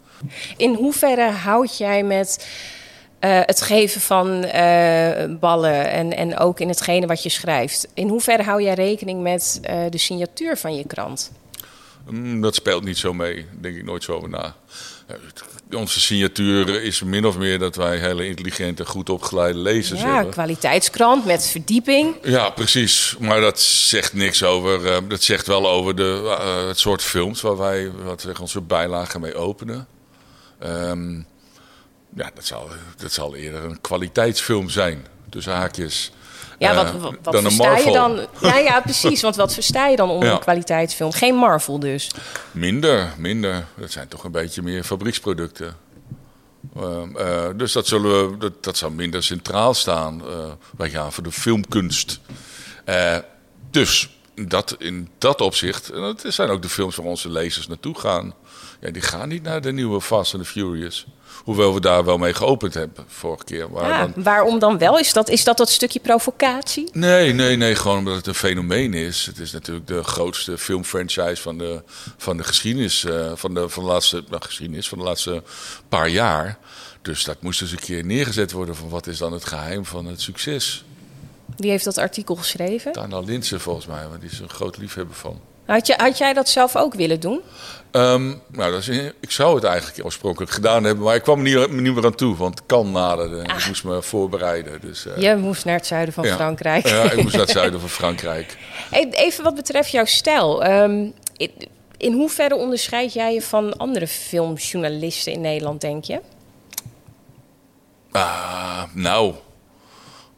[0.58, 2.48] In hoeverre houd jij met
[3.20, 7.88] eh, het geven van eh, ballen en, en ook in hetgene wat je schrijft?
[7.94, 11.32] In hoeverre hou jij rekening met de signatuur van je krant?
[12.10, 14.56] Mm, dat speelt niet zo mee, denk ik nooit zo over na.
[15.08, 15.16] Eh,
[15.72, 20.34] Onze signatuur is min of meer dat wij hele intelligente, goed opgeleide lezers Ja, hebben.
[20.34, 22.16] kwaliteitskrant met verdieping.
[22.24, 23.16] Ja, precies.
[23.20, 24.86] Maar dat zegt niks over.
[24.94, 28.62] eh, dat zegt wel over de, eh, het soort films waar wij wat zeg, onze
[28.62, 29.88] bijlagen mee openen.
[30.60, 31.14] Ehm,
[32.16, 35.06] ja, dat zal, dat zal eerder een kwaliteitsfilm zijn.
[35.30, 36.12] Tussen haakjes.
[36.58, 38.28] Ja, Eh, wat, wat, wat dan een versta je dan?
[38.42, 39.22] Ja, ja, precies.
[39.22, 40.34] Want wat versta je dan onder Ja.
[40.34, 41.12] een kwaliteitsfilm?
[41.12, 42.12] Geen Marvel dus.
[42.52, 43.66] Minder, minder.
[43.76, 45.76] Dat zijn toch een beetje meer fabrieksproducten.
[46.76, 50.22] Ehm, eh, dus dat, zullen we, dat, dat zal minder centraal staan.
[50.28, 52.20] Eh, wij gaan voor de filmkunst.
[52.86, 53.18] Eh,
[53.72, 54.17] dus
[54.48, 58.34] dat, in dat opzicht, en dat zijn ook de films waar onze lezers naartoe gaan.
[58.82, 61.06] Ja, die gaan niet naar de nieuwe Fast and the Furious.
[61.44, 63.72] Hoewel we daar wel mee geopend hebben vorige keer.
[63.72, 65.00] Maar Ja, dan- waarom dan wel?
[65.00, 66.90] Is dat, is dat dat stukje provocatie?
[66.94, 67.76] Nee, nee, nee.
[67.76, 69.26] Gewoon omdat het een fenomeen is.
[69.26, 71.84] Het is natuurlijk de grootste filmfranchise van de,
[72.18, 73.04] van de geschiedenis.
[73.04, 75.44] eh, van, de, van, de laatste, nou, geschiedenis van de laatste
[75.90, 76.58] paar jaar.
[77.02, 78.76] Dus dat moest eens een keer neergezet worden.
[78.76, 80.84] Van wat is dan het geheim van het succes?
[81.58, 82.92] Wie heeft dat artikel geschreven?
[82.92, 84.08] Tana Linsen volgens mij.
[84.08, 85.40] Want die is een groot liefhebber van.
[85.66, 87.42] Had, je, had jij dat zelf ook willen doen?
[87.92, 88.88] Ehm, nou, dat is,
[89.20, 91.04] ik zou het eigenlijk oorspronkelijk gedaan hebben.
[91.04, 92.36] Maar ik kwam er niet, niet meer aan toe.
[92.36, 93.38] Want kan naderde.
[93.42, 94.82] en Ik moest me voorbereiden.
[94.82, 96.36] Dus, eh, Je moest naar het zuiden van ja.
[96.36, 96.88] Frankrijk.
[96.88, 98.58] Ja, ik moest naar het zuiden van Frankrijk.
[99.12, 100.64] Even wat betreft jouw stijl.
[100.64, 101.52] Ehm, in,
[101.98, 106.22] in hoeverre onderscheid jij je van andere filmjournalisten in Nederland, denk je?
[108.12, 109.34] Ah, nou.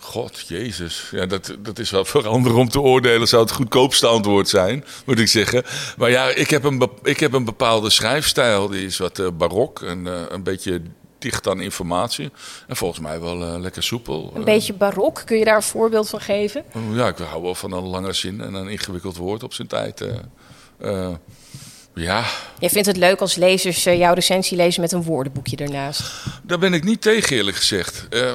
[0.09, 1.07] God, Jezus.
[1.11, 3.27] Ja, dat, dat is wel voor anderen om te oordelen.
[3.27, 5.63] Zou het goedkoopste antwoord zijn, moet ik zeggen.
[5.97, 8.67] Maar ja, ik heb een, ik heb een bepaalde schrijfstijl.
[8.67, 10.81] Die is wat eh, barok en eh, een beetje
[11.19, 12.31] dicht aan informatie.
[12.67, 14.31] En volgens mij wel eh, lekker soepel.
[14.35, 15.21] Een beetje barok.
[15.25, 16.63] Kun je daar een voorbeeld van geven?
[16.93, 20.05] ja, ik hou wel van een lange zin en een ingewikkeld woord op zijn tijd.
[21.93, 22.25] Ja,
[22.59, 26.11] Jij vindt het leuk als lezers eh, jouw recensie lezen met een woordenboekje ernaast.
[26.43, 28.07] Daar ben ik niet tegen, eerlijk gezegd.
[28.09, 28.33] Eh,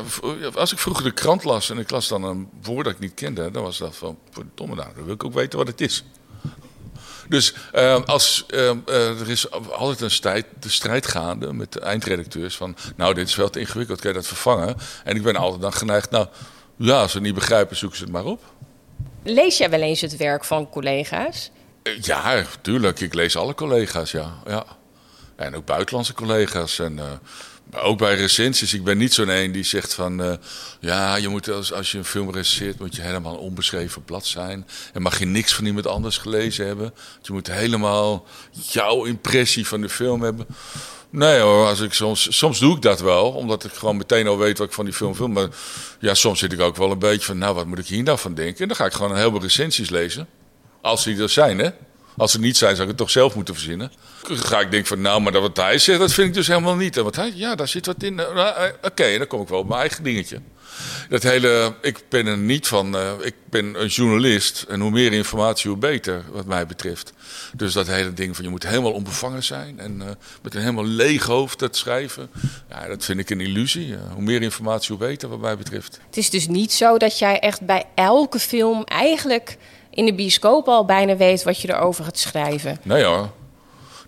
[0.55, 3.14] als ik vroeger de krant las en ik las dan een woord dat ik niet
[3.14, 6.05] kende, dan was dat van, verdomme nou, dan wil ik ook weten wat het is.
[7.29, 8.45] Dus eh, als,
[8.87, 13.37] er is altijd een strijd, de strijd gaande met de eindredacteurs van, nou, dit is
[13.37, 14.77] wel te ingewikkeld, kan je dat vervangen?
[15.05, 16.27] En ik ben altijd dan geneigd, nou,
[16.77, 18.43] ja, als ze het niet begrijpen, zoeken ze het maar op.
[19.23, 21.51] Lees jij wel eens het werk van collega's?
[21.92, 23.01] Ja, tuurlijk.
[23.01, 24.35] Ik lees alle collega's, ja.
[24.47, 24.64] ja.
[25.37, 26.79] En ook buitenlandse collega's.
[26.79, 28.75] En eh, ook bij recensies.
[28.75, 30.23] Ik ben niet zo'n een die zegt van...
[30.23, 30.33] eh,
[30.81, 32.79] ja, je moet als, als je een film recenseert...
[32.79, 34.66] moet je helemaal een onbeschreven blad zijn.
[34.92, 36.94] En mag je niks van iemand anders gelezen hebben.
[37.23, 40.47] Je moet helemaal jouw impressie van de film hebben.
[41.11, 43.31] Nee hoor, als ik soms, soms doe ik dat wel.
[43.31, 45.33] Omdat ik gewoon meteen al weet wat ik van die film film.
[45.33, 45.49] Maar
[45.99, 47.38] ja, soms zit ik ook wel een beetje van...
[47.38, 48.61] nou, wat moet ik hier nou van denken?
[48.61, 50.29] En dan ga ik gewoon een heleboel recensies lezen.
[50.85, 51.70] Als die er zijn, hè?
[52.16, 53.92] Als ze niet zijn, zou ik het toch zelf moeten verzinnen.
[54.23, 56.77] Ga ik denken van, nou, maar dat wat hij zegt, dat vind ik dus helemaal
[56.77, 56.97] niet.
[56.97, 58.20] En wat hij, ja, daar zit wat in.
[58.20, 60.40] Eh, eh, Oké, dan kom ik wel op mijn eigen dingetje.
[61.09, 65.12] Dat hele, ik ben er niet van, eh, ik ben een journalist en hoe meer
[65.12, 67.12] informatie, hoe beter, wat mij betreft.
[67.57, 69.97] Dus dat hele ding van je moet helemaal onbevangen zijn en
[70.42, 72.31] met een helemaal leeg hoofd dat schrijven,
[72.68, 73.94] ja, dat vind ik een illusie.
[74.12, 76.01] Hoe meer informatie, hoe beter, wat mij betreft.
[76.07, 79.57] Het is dus niet zo dat jij echt bij elke film eigenlijk
[79.94, 82.78] in de bioscoop al bijna weet wat je erover gaat schrijven.
[82.83, 83.30] Nee hoor.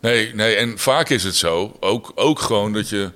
[0.00, 3.10] Nee, nee, en vaak is het zo, ook, ook gewoon dat je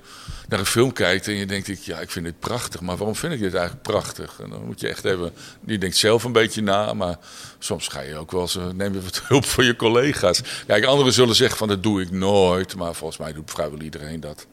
[0.51, 3.33] naar een film kijkt en je denkt, ja, ik vind dit prachtig, maar waarom vind
[3.33, 4.39] ik dit eigenlijk prachtig?
[4.43, 5.33] En dan moet je echt even,
[5.65, 7.17] je denkt zelf een beetje na, maar
[7.59, 10.41] soms ga je ook wel eens, eh, neem je wat hulp van je collega's.
[10.67, 14.19] Kijk, anderen zullen zeggen van, dat doe ik nooit, maar volgens mij doet vrijwel iedereen
[14.19, 14.47] dat.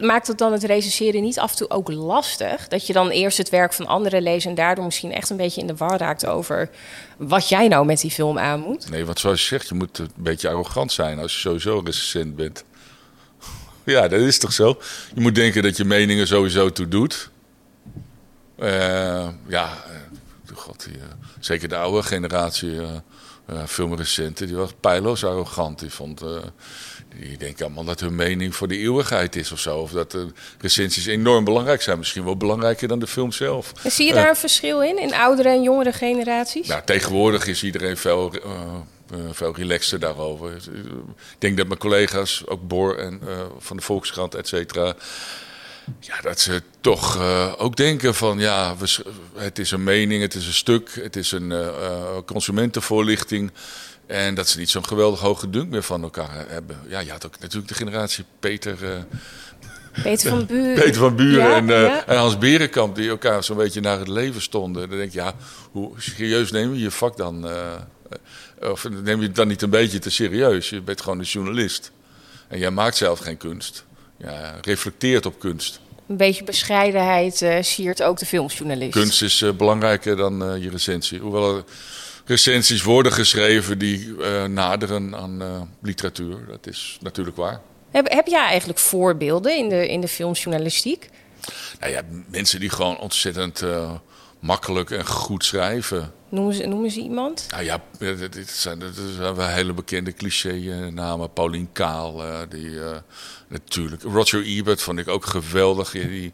[0.00, 2.68] Maakt het dan het recenseren niet af en toe ook lastig?
[2.68, 5.60] Dat je dan eerst het werk van anderen leest en daardoor misschien echt een beetje
[5.60, 6.70] in de war raakt over
[7.16, 8.90] wat jij nou met die film aan moet?
[8.90, 12.36] Nee, want zoals je zegt, je moet een beetje arrogant zijn als je sowieso recensent
[12.36, 12.64] bent.
[13.84, 14.80] Ja, dat is toch zo?
[15.14, 17.30] Je moet denken dat je meningen sowieso toe doet.
[18.58, 19.84] Uh, ja,
[20.48, 21.02] uh, god, uh,
[21.40, 22.80] zeker de oude generatie
[23.66, 25.78] filmrecenten, die was pijloos arrogant.
[25.78, 26.22] Die vond,
[27.18, 29.78] die denken allemaal dat hun mening voor de eeuwigheid is of zo.
[29.78, 30.26] Of dat de
[30.60, 31.98] recensies enorm belangrijk zijn.
[31.98, 33.72] Misschien wel belangrijker dan de film zelf.
[33.82, 36.66] En zie je daar een verschil in, in oudere en jongere generaties?
[36.66, 38.50] Nou, tegenwoordig is iedereen veel uh,
[39.30, 40.54] veel relaxter daarover.
[40.54, 40.62] Ik
[41.38, 43.20] denk dat mijn collega's, ook Bor en
[43.58, 44.94] van de Volkskrant, et cetera...
[46.00, 49.04] Ja, dat ze toch uh, ook denken van ja, we,
[49.34, 51.54] het is een mening, het is een stuk, het is een
[52.26, 53.50] consumentenvoorlichting.
[54.10, 56.78] En dat ze niet zo'n geweldig hoge dunk meer van elkaar hebben.
[56.88, 59.06] Ja, je had ook natuurlijk de generatie Peter...
[60.02, 60.74] Peter van Buren.
[60.74, 62.06] Peter van Buren ja, en, ja.
[62.06, 64.88] en, Hans Berenkamp, die elkaar zo'n beetje naar het leven stonden.
[64.88, 65.34] Dan denk je, ja,
[65.70, 67.48] hoe serieus neem je je vak dan?
[68.60, 70.70] Of neem je het dan niet een beetje te serieus?
[70.70, 71.90] Je bent gewoon een journalist.
[72.48, 73.84] En jij maakt zelf geen kunst.
[74.16, 75.80] Ja, reflecteert op kunst.
[76.08, 78.92] Een beetje bescheidenheid siert ook de filmjournalist.
[78.92, 81.20] Kunst is belangrijker dan je recensie.
[81.20, 81.64] Hoewel
[82.24, 84.14] recensies worden geschreven die
[84.48, 86.46] naderen aan literatuur.
[86.46, 87.60] Dat is natuurlijk waar.
[87.90, 91.10] Heb, heb jij eigenlijk voorbeelden in de, in de filmjournalistiek?
[91.80, 93.64] Nou ja, mensen die gewoon ontzettend
[94.40, 96.12] makkelijk en goed schrijven.
[96.28, 97.46] Noemen ze, noemen ze iemand?
[97.50, 97.82] Nou ja,
[98.30, 101.32] dit zijn, dit zijn wel hele bekende cliché-namen.
[101.32, 102.96] Paulien Kaal, die, uh,
[103.48, 104.02] natuurlijk.
[104.02, 105.90] Roger Ebert vond ik ook geweldig.
[105.90, 106.32] Die,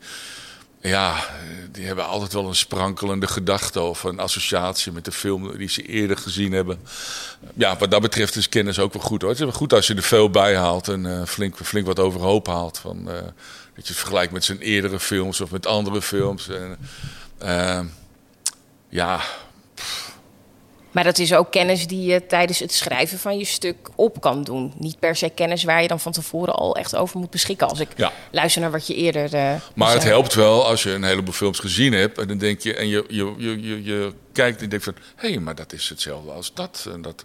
[0.81, 1.25] ja,
[1.71, 5.83] die hebben altijd wel een sprankelende gedachte of een associatie met de film die ze
[5.83, 6.79] eerder gezien hebben.
[7.55, 9.31] Ja, wat dat betreft is kennis ook wel goed hoor.
[9.31, 11.99] Het is wel goed als je er veel bij haalt en uh, flink, flink wat
[11.99, 12.79] overhoop haalt.
[12.79, 16.49] Van, dat je het vergelijkt met zijn eerdere films of met andere films.
[17.39, 17.93] En,
[18.89, 19.21] ja,
[20.97, 24.45] maar dat is ook kennis die je tijdens het schrijven van je stuk op kan
[24.45, 24.73] doen.
[24.79, 27.69] Niet per se kennis waar je dan van tevoren al echt over moet beschikken.
[27.69, 28.13] Als ik ja.
[28.31, 29.35] luister naar wat je eerder.
[29.35, 32.19] Uh, maar het helpt wel als je een heleboel films gezien hebt.
[32.19, 35.29] En dan denk je, en je, je, je, je, je kijkt en denkt van hé,
[35.29, 36.89] hey, maar dat is hetzelfde als dat.
[36.93, 37.25] En dat.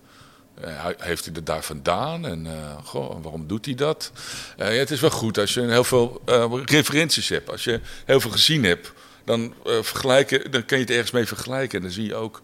[0.66, 2.52] Uh, heeft hij het daar vandaan en uh,
[2.84, 4.12] goh, waarom doet hij dat?
[4.58, 6.22] Ja, het is wel goed als je heel veel
[6.66, 7.50] referenties hebt.
[7.50, 8.92] Als je heel veel gezien hebt,
[9.26, 11.78] dan, vergelijken, dan kan je het ergens mee vergelijken.
[11.78, 12.42] En dan zie je ook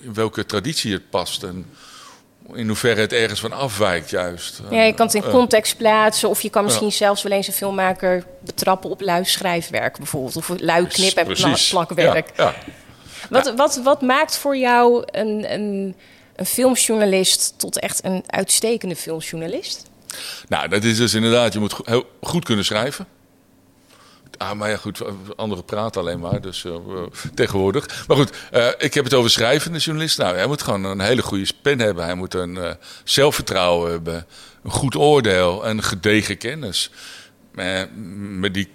[0.00, 1.42] in welke traditie het past.
[1.42, 1.66] En
[2.52, 4.60] in hoeverre het ergens van afwijkt juist.
[4.70, 6.28] Ja, je kan het in context plaatsen.
[6.28, 10.36] Of je kan misschien zelfs wel eens een filmmaker betrappen op lui schrijfwerk bijvoorbeeld.
[10.36, 12.30] Of lui knip- en plakwerk.
[12.36, 12.54] Ja,
[13.30, 15.94] wat, wat, wat maakt voor jou een, een,
[16.36, 19.82] een filmjournalist tot echt een uitstekende filmjournalist?
[20.48, 23.06] Nou, dat is dus inderdaad, je moet heel goed kunnen schrijven.
[24.38, 25.02] Ah, maar ja, goed,
[25.36, 26.76] anderen praten alleen maar, dus uh,
[27.34, 28.06] tegenwoordig.
[28.06, 30.18] Maar goed, uh, ik heb het over schrijvende journalist.
[30.18, 32.04] Nou, hij moet gewoon een hele goede pen hebben.
[32.04, 32.70] Hij moet een uh,
[33.04, 34.26] zelfvertrouwen hebben,
[34.62, 36.90] een goed oordeel en gedegen kennis.
[38.38, 38.68] met die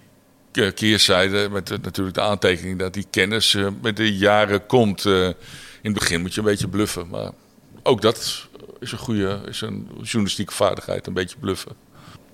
[0.76, 5.06] keerzijde, met natuurlijk de aantekening dat die kennis met de jaren komt.
[5.06, 5.36] in
[5.82, 7.32] het begin moet je een beetje bluffen, maar
[7.84, 8.48] ook dat
[8.80, 11.72] is een goede, is een journalistieke vaardigheid, een beetje bluffen.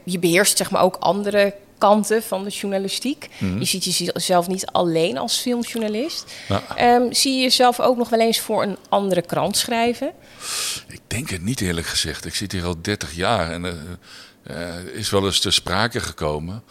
[0.04, 3.30] Je beheerst zeg maar ook andere kanten van de journalistiek.
[3.38, 3.60] Mhm.
[3.60, 6.34] Je ziet jezelf niet alleen als filmjournalist.
[6.76, 10.12] Ehm, zie je jezelf ook nog wel eens voor een andere krant schrijven?
[10.88, 12.26] Ik denk het niet eerlijk gezegd.
[12.26, 13.76] Ik zit hier al 30 jaar en er
[14.52, 16.64] uh, is wel eens ter sprake gekomen.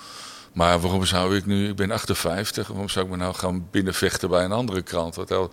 [0.53, 4.29] Maar waarom zou ik nu, ik ben 58, waarom zou ik me nou gaan binnenvechten
[4.29, 5.15] bij een andere krant?
[5.15, 5.51] Wat,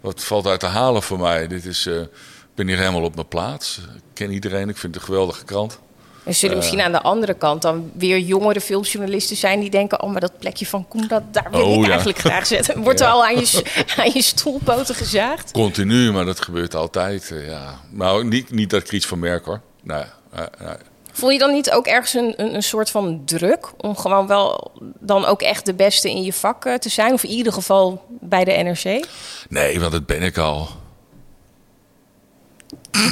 [0.00, 1.46] wat valt uit te halen voor mij?
[1.48, 2.08] Dit is, uh, ik
[2.54, 3.78] ben hier helemaal op mijn plaats.
[3.78, 5.78] Ik ken iedereen, ik vind het een geweldige krant.
[6.24, 10.10] Er zullen misschien aan de andere kant dan weer jongere filmjournalisten zijn die denken: oh,
[10.10, 11.88] maar dat plekje van Koen, dat, daar wil oh, ik ja.
[11.88, 12.82] eigenlijk graag zetten.
[12.82, 13.62] Wordt er al aan je,
[13.96, 15.50] aan je stoelpoten gezaagd?
[15.50, 17.34] Continu, maar dat gebeurt altijd.
[17.46, 17.80] Ja.
[17.90, 19.60] Nou, niet, niet dat ik iets van merk hoor.
[19.82, 20.04] Nee,
[20.36, 20.76] nee, nee.
[21.12, 24.72] Voel je dan niet ook ergens een, een, een soort van druk om gewoon wel
[25.00, 27.12] dan ook echt de beste in je vak eh, te zijn?
[27.12, 29.06] Of in ieder geval bij de NRC?
[29.48, 30.68] Nee, want dat ben ik al.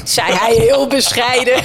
[0.05, 1.65] Zei hij heel bescheiden.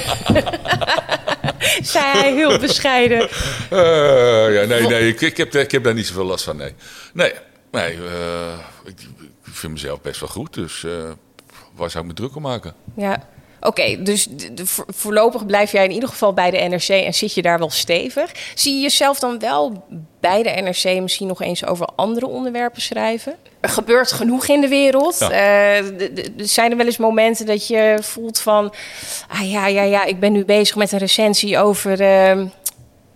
[1.82, 3.28] Zei hij heel bescheiden.
[3.70, 6.74] Eh, ja, nee, nee, ik, ik, heb, ik heb daar niet zoveel last van, nee.
[7.12, 7.32] Nee,
[7.70, 9.00] nee eh, ik,
[9.46, 10.92] ik vind mezelf best wel goed, dus eh,
[11.74, 12.74] waar zou ik me druk om maken?
[12.96, 13.22] Ja.
[13.60, 17.14] Oké, dus de- de- vo- voorlopig blijf jij in ieder geval bij de NRC en
[17.14, 18.30] zit je daar wel stevig.
[18.54, 19.84] Zie je jezelf dan wel
[20.20, 23.36] bij de NRC misschien nog eens over andere onderwerpen schrijven?
[23.60, 25.16] Er gebeurt genoeg in de wereld.
[25.18, 25.30] Ja.
[25.30, 25.84] Eh,
[26.36, 28.74] zijn er wel eens momenten dat je voelt van...
[29.28, 32.42] Ah ja, ja, ja, ik ben nu bezig met een recensie over eh,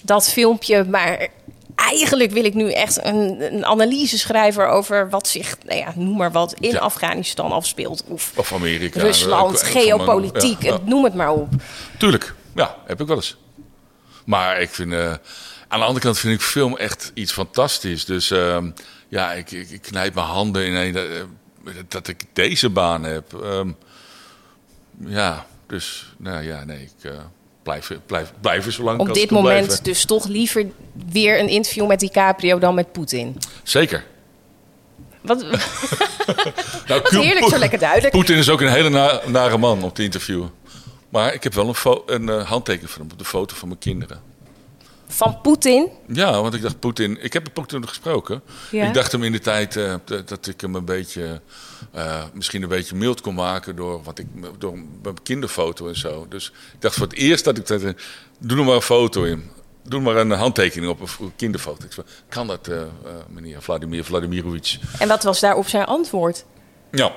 [0.05, 0.85] dat filmpje...
[0.85, 1.29] maar
[1.77, 6.17] eigenlijk wil ik nu echt een, een analyse schrijven over wat zich, nou ja, noem
[6.17, 6.79] maar wat, in Ja.
[6.79, 8.05] Afghanistan afspeelt.
[8.09, 9.01] Of Of Amerika.
[9.01, 11.49] Rusland, geopolitiek, ja, noem het maar op.
[11.99, 13.37] Tuurlijk, ja, heb ik wel eens.
[14.25, 15.13] Maar ik vind, eh,
[15.73, 18.05] aan de andere kant vind ik film echt iets fantastisch.
[18.05, 18.71] Dus ehm,
[19.09, 23.43] ja, ik, ik, ik knijp mijn handen in een, eh, dat ik deze baan heb.
[23.43, 23.69] Ehm,
[25.07, 27.19] ja, dus nou ja, nee, ik eh,
[27.63, 29.85] blijf, blijf, blijf er zo lang Op dit moment blijven.
[29.85, 30.67] dus toch liever
[31.11, 33.37] weer een interview met DiCaprio dan met Poetin.
[33.63, 34.05] Zeker.
[35.21, 35.45] Wat,
[36.89, 38.13] Nou, heerlijk, zo lekker duidelijk.
[38.13, 40.51] Poetin is ook een hele na- nare man om te interviewen.
[41.09, 43.81] Maar ik heb wel een, een eh, handtekening van hem op de foto van mijn
[43.81, 44.32] kinderen.
[45.13, 45.89] Van Poetin.
[46.07, 47.23] Ja, want ik dacht Poetin.
[47.23, 48.43] Ik heb Poetin gesproken.
[48.71, 48.87] Ja.
[48.87, 49.95] Ik dacht hem in de tijd eh,
[50.25, 51.41] dat- ik hem een beetje,
[51.91, 54.27] eh, misschien een beetje mild kon maken door, wat ik,
[54.59, 56.27] door mijn kinderfoto en zo.
[56.29, 57.91] Dus ik dacht voor het eerst dat ik dat, eh,
[58.39, 59.51] doe er maar een foto in.
[59.85, 61.85] Doe maar een handtekening op een kinderfoto.
[61.85, 62.83] Ik zei, kan dat, eh,
[63.29, 64.79] meneer Vladimir Vladimirovic?
[64.99, 66.45] En wat was daarop zijn antwoord?
[66.91, 67.13] Ja,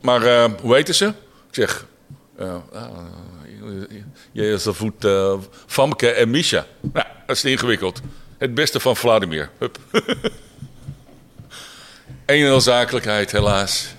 [0.00, 1.06] maar hoe heten ze?
[1.48, 1.86] Ik zeg,
[3.60, 4.02] eh, ah,
[4.32, 5.34] je is de voet eh,
[5.66, 6.66] Famke en Misha.
[6.80, 8.00] Nou, dat is ingewikkeld.
[8.38, 9.50] Het beste van Vladimir.
[9.58, 9.78] Hup.
[12.26, 13.94] Een helaas.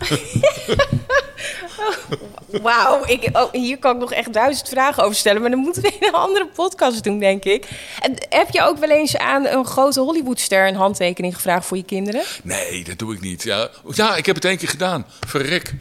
[2.62, 5.42] Wauw, oh, hier kan ik nog echt duizend vragen over stellen.
[5.42, 7.68] Maar dan moeten we in een andere podcast doen, denk ik.
[8.00, 11.84] En heb je ook wel eens aan een grote Hollywoodster een handtekening gevraagd voor je
[11.84, 12.24] kinderen?
[12.44, 13.44] Nee, dat doe ik niet.
[13.44, 15.06] Ja, ja ik heb het één keer gedaan.
[15.28, 15.74] Verrek.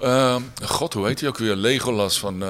[0.00, 1.54] Eh, God, hoe heet hij ook weer?
[1.54, 2.48] Legolas van eh,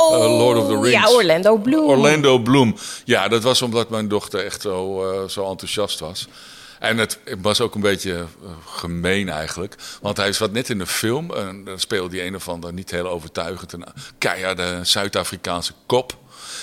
[0.00, 0.90] Oh, eh, Lord of the Rings.
[0.90, 1.88] ja, Orlando Bloom.
[1.88, 2.76] Orlando Bloom.
[3.04, 6.26] Ja, dat was omdat mijn dochter echt zo, zo enthousiast was.
[6.78, 8.24] En het was ook een beetje
[8.66, 9.74] gemeen eigenlijk.
[10.00, 11.34] Want hij zat net in een film.
[11.34, 13.72] En dan speelde hij een of ander niet heel overtuigend.
[13.72, 13.84] Een
[14.18, 16.16] keiharde Zuid-Afrikaanse kop.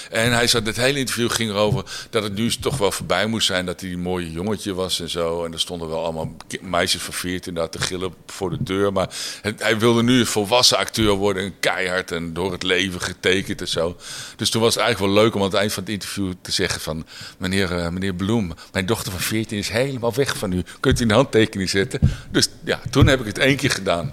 [0.09, 3.47] En hij zat, het hele interview ging erover dat het nu toch wel voorbij moest
[3.47, 5.45] zijn dat hij een mooie jongetje was en zo.
[5.45, 8.93] En er stonden wel allemaal meisjes van 14 daar te gillen voor de deur.
[8.93, 9.09] Maar
[9.57, 13.67] hij wilde nu een volwassen acteur worden, en keihard en door het leven getekend en
[13.67, 13.97] zo.
[14.35, 16.51] Dus toen was het eigenlijk wel leuk om aan het eind van het interview te
[16.51, 17.05] zeggen van
[17.37, 20.63] meneer, eh, meneer Bloem, mijn dochter van 14 is helemaal weg van u.
[20.79, 21.99] Kunt u een handtekening zetten?
[22.31, 24.11] Dus ja, toen heb ik het één keer gedaan.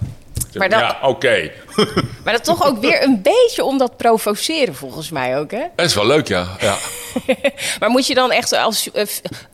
[0.53, 1.51] Maar dan- Ja, oké.
[2.23, 5.63] Maar dat toch ook weer een beetje om dat provoceren, volgens mij ook, hè?
[5.75, 6.47] Dat is wel leuk, ja.
[6.59, 6.77] ja.
[7.79, 9.05] Maar moet je dan echt als eh,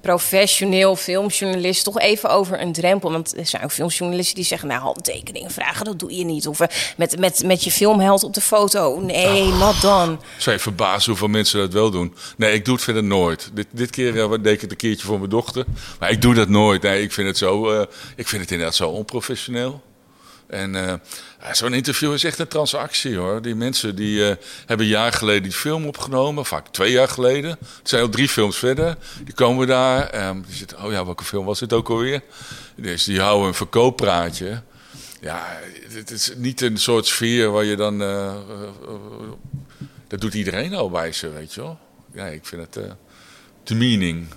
[0.02, 3.12] professioneel filmjournalist toch even over een drempel?
[3.12, 6.48] Want er zijn ook filmjournalisten die zeggen, nou, handtekeningen vragen, dat doe je niet.
[6.48, 6.68] Of eh,
[6.98, 9.00] met, met, met je filmheld op de foto.
[9.00, 10.18] Nee, not done.
[10.38, 12.16] Zou je verbazen hoeveel mensen dat wel doen?
[12.38, 13.50] Nee, ik doe het verder nooit.
[13.54, 15.66] Dit, dit keer eh, deed ik het een keertje voor mijn dochter.
[16.00, 16.82] Maar ik doe dat nooit.
[16.82, 17.82] Nee, ik vind het, zo,
[18.16, 19.82] ik vind het inderdaad zo onprofessioneel.
[20.50, 20.94] En eh,
[21.52, 23.42] zo'n interview is echt een transactie hoor.
[23.42, 24.36] Die mensen die eh,
[24.66, 27.50] hebben een jaar geleden die film opgenomen, vaak twee jaar geleden.
[27.50, 28.98] Er zijn al drie films verder.
[29.24, 30.10] Die komen daar.
[30.10, 32.22] ehm, die zitten, oh ja, welke film was het ook alweer?
[32.76, 34.62] Dus die houden een verkooppraatje.
[35.22, 38.02] Ja, het is niet een soort sfeer waar je dan.
[38.02, 38.36] eh,
[40.08, 41.78] dat doet iedereen al bij ze, weet je wel.
[42.14, 42.92] Ja, ik vind het eh
[43.64, 44.28] demeaning.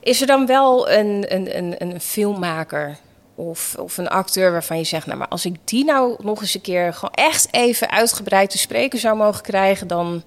[0.00, 2.96] Is er dan wel een, een, een, een filmmaker
[3.34, 5.06] of, of een acteur waarvan je zegt...
[5.06, 8.58] nou, maar als ik die nou nog eens een keer gewoon echt even uitgebreid te
[8.58, 9.86] spreken zou mogen krijgen...
[9.86, 10.22] dan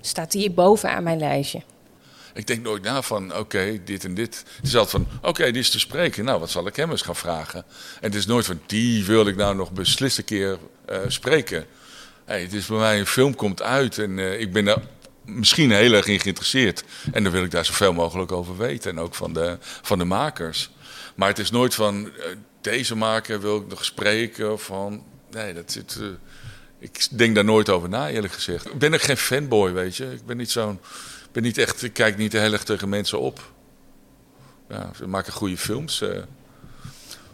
[0.00, 1.62] staat die bovenaan mijn lijstje.
[2.34, 4.44] Ik denk nooit na van, oké, dit en dit.
[4.56, 6.24] Het is altijd van, oké, die is te spreken.
[6.24, 7.64] Nou, wat zal ik hem eens gaan vragen?
[8.00, 11.66] En het is nooit van, die wil ik nou nog beslist een keer eh, spreken.
[12.24, 14.82] Hey, het is bij mij, een film komt uit en eh, ik ben daar
[15.24, 16.84] misschien heel erg in geïnteresseerd.
[17.12, 18.90] En dan wil ik daar zoveel mogelijk over weten.
[18.90, 20.70] En ook van de, van de makers.
[21.14, 22.24] Maar het is nooit van, eh,
[22.60, 24.58] deze maker wil ik nog spreken.
[24.60, 25.96] Van, nee, dat zit...
[26.00, 26.06] eh,
[26.78, 28.66] ik denk daar nooit over na, eerlijk gezegd.
[28.66, 30.12] Ik ben ook geen fanboy, weet je.
[30.12, 30.80] Ik ben niet zo'n...
[31.24, 31.82] Ik ben niet echt...
[31.82, 33.40] Ik kijk niet heel erg tegen mensen op.
[34.68, 36.00] Ja, ze maken goede films.
[36.00, 36.08] eh.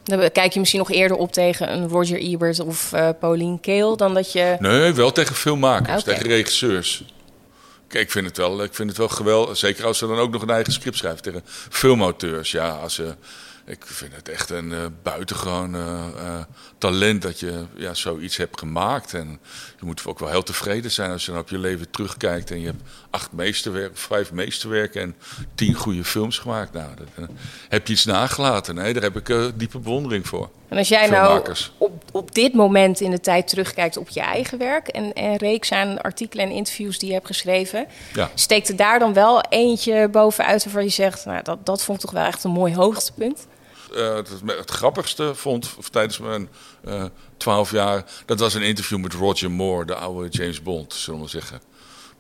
[0.05, 3.97] Dan kijk je misschien nog eerder op tegen een Roger Ebert of eh Pauline Kael...
[3.97, 4.57] dan dat je...
[4.59, 6.13] Nee, wel tegen filmmakers, Oké.
[6.13, 7.05] tegen regisseurs.
[7.89, 9.57] Kijk, ik vind het wel, ik vind het wel geweldig.
[9.57, 12.51] Zeker als ze dan ook nog een eigen script schrijven tegen filmauteurs.
[12.51, 13.15] Ja, als ze,
[13.71, 15.83] ik vind het echt een uh, buitengewoon uh,
[16.17, 16.41] uh,
[16.79, 19.15] talent dat je ja, zoiets hebt gemaakt.
[19.15, 19.41] En
[19.79, 22.51] je moet ook wel heel tevreden zijn als je dan op je leven terugkijkt.
[22.51, 25.15] En je hebt acht meesterwerken, vijf meesterwerken en
[25.55, 26.73] tien goede films gemaakt.
[26.73, 27.29] Nou, dat,
[27.69, 28.75] heb je iets nagelaten.
[28.75, 30.51] Nee, daar heb ik diepe bewondering voor.
[30.69, 34.59] En als jij nou op, op dit moment in de tijd terugkijkt op je eigen
[34.59, 38.31] werk en, en reeks aan artikelen en interviews die je hebt geschreven, ja.
[38.35, 42.05] steekt er daar dan wel eentje bovenuit waarvan je zegt, nou, dat, dat vond ik
[42.05, 43.47] toch wel echt een mooi hoogtepunt?
[43.95, 46.49] Uh, het, het, grappigste vond tijdens mijn
[47.37, 51.29] twaalf jaar, dat was een interview met Roger Moore, de oude James Bond, zullen we
[51.29, 51.61] zeggen.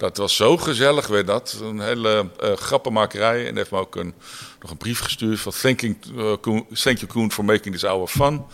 [0.01, 1.59] Dat was zo gezellig, werd dat.
[1.63, 3.47] Een hele uh, grappenmakerij.
[3.47, 4.15] En heeft me ook een,
[4.61, 8.07] nog een brief gestuurd van thanking, uh, Koen, thank you Koen for making this hour
[8.07, 8.45] fun.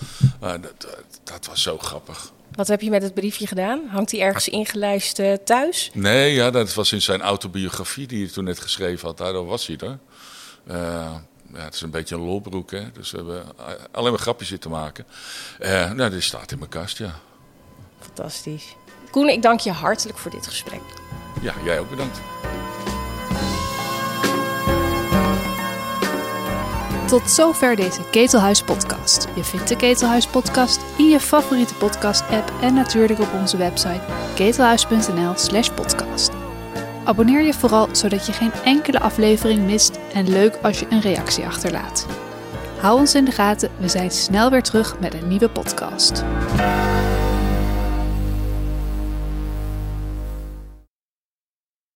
[0.43, 0.87] Uh, dat,
[1.25, 2.33] dat, was zo grappig.
[2.53, 3.89] Wat heb je met het briefje gedaan?
[3.89, 5.91] Hangt hij ergens ingelijst thuis?
[5.93, 9.19] Nee, ja, dat was in zijn autobiografie die hij toen net geschreven had.
[9.19, 9.99] Daardoor was hij er.
[11.57, 12.93] Ja, het is een beetje een lolbroek, hè.
[12.93, 13.45] Dus we hebben
[13.91, 15.07] alleen maar grapjes zitten maken.
[15.95, 17.15] nou, dit staat in mijn kast, ja.
[18.01, 18.77] Fantastisch.
[19.11, 20.81] Koen, ik dank je hartelijk voor dit gesprek.
[21.41, 22.21] Ja, jij ook bedankt.
[27.07, 29.27] Tot zover deze Ketelhuis podcast.
[29.35, 34.03] Je vindt de Ketelhuis podcast in je favoriete podcast app en natuurlijk op onze website
[34.35, 36.46] ketelhuis.nl/slash podcast.
[37.07, 41.47] Abonneer je vooral zodat je geen enkele aflevering mist en leuk als je een reactie
[41.47, 42.07] achterlaat.
[42.81, 46.25] Hou ons in de gaten, we zijn snel weer terug met een nieuwe podcast.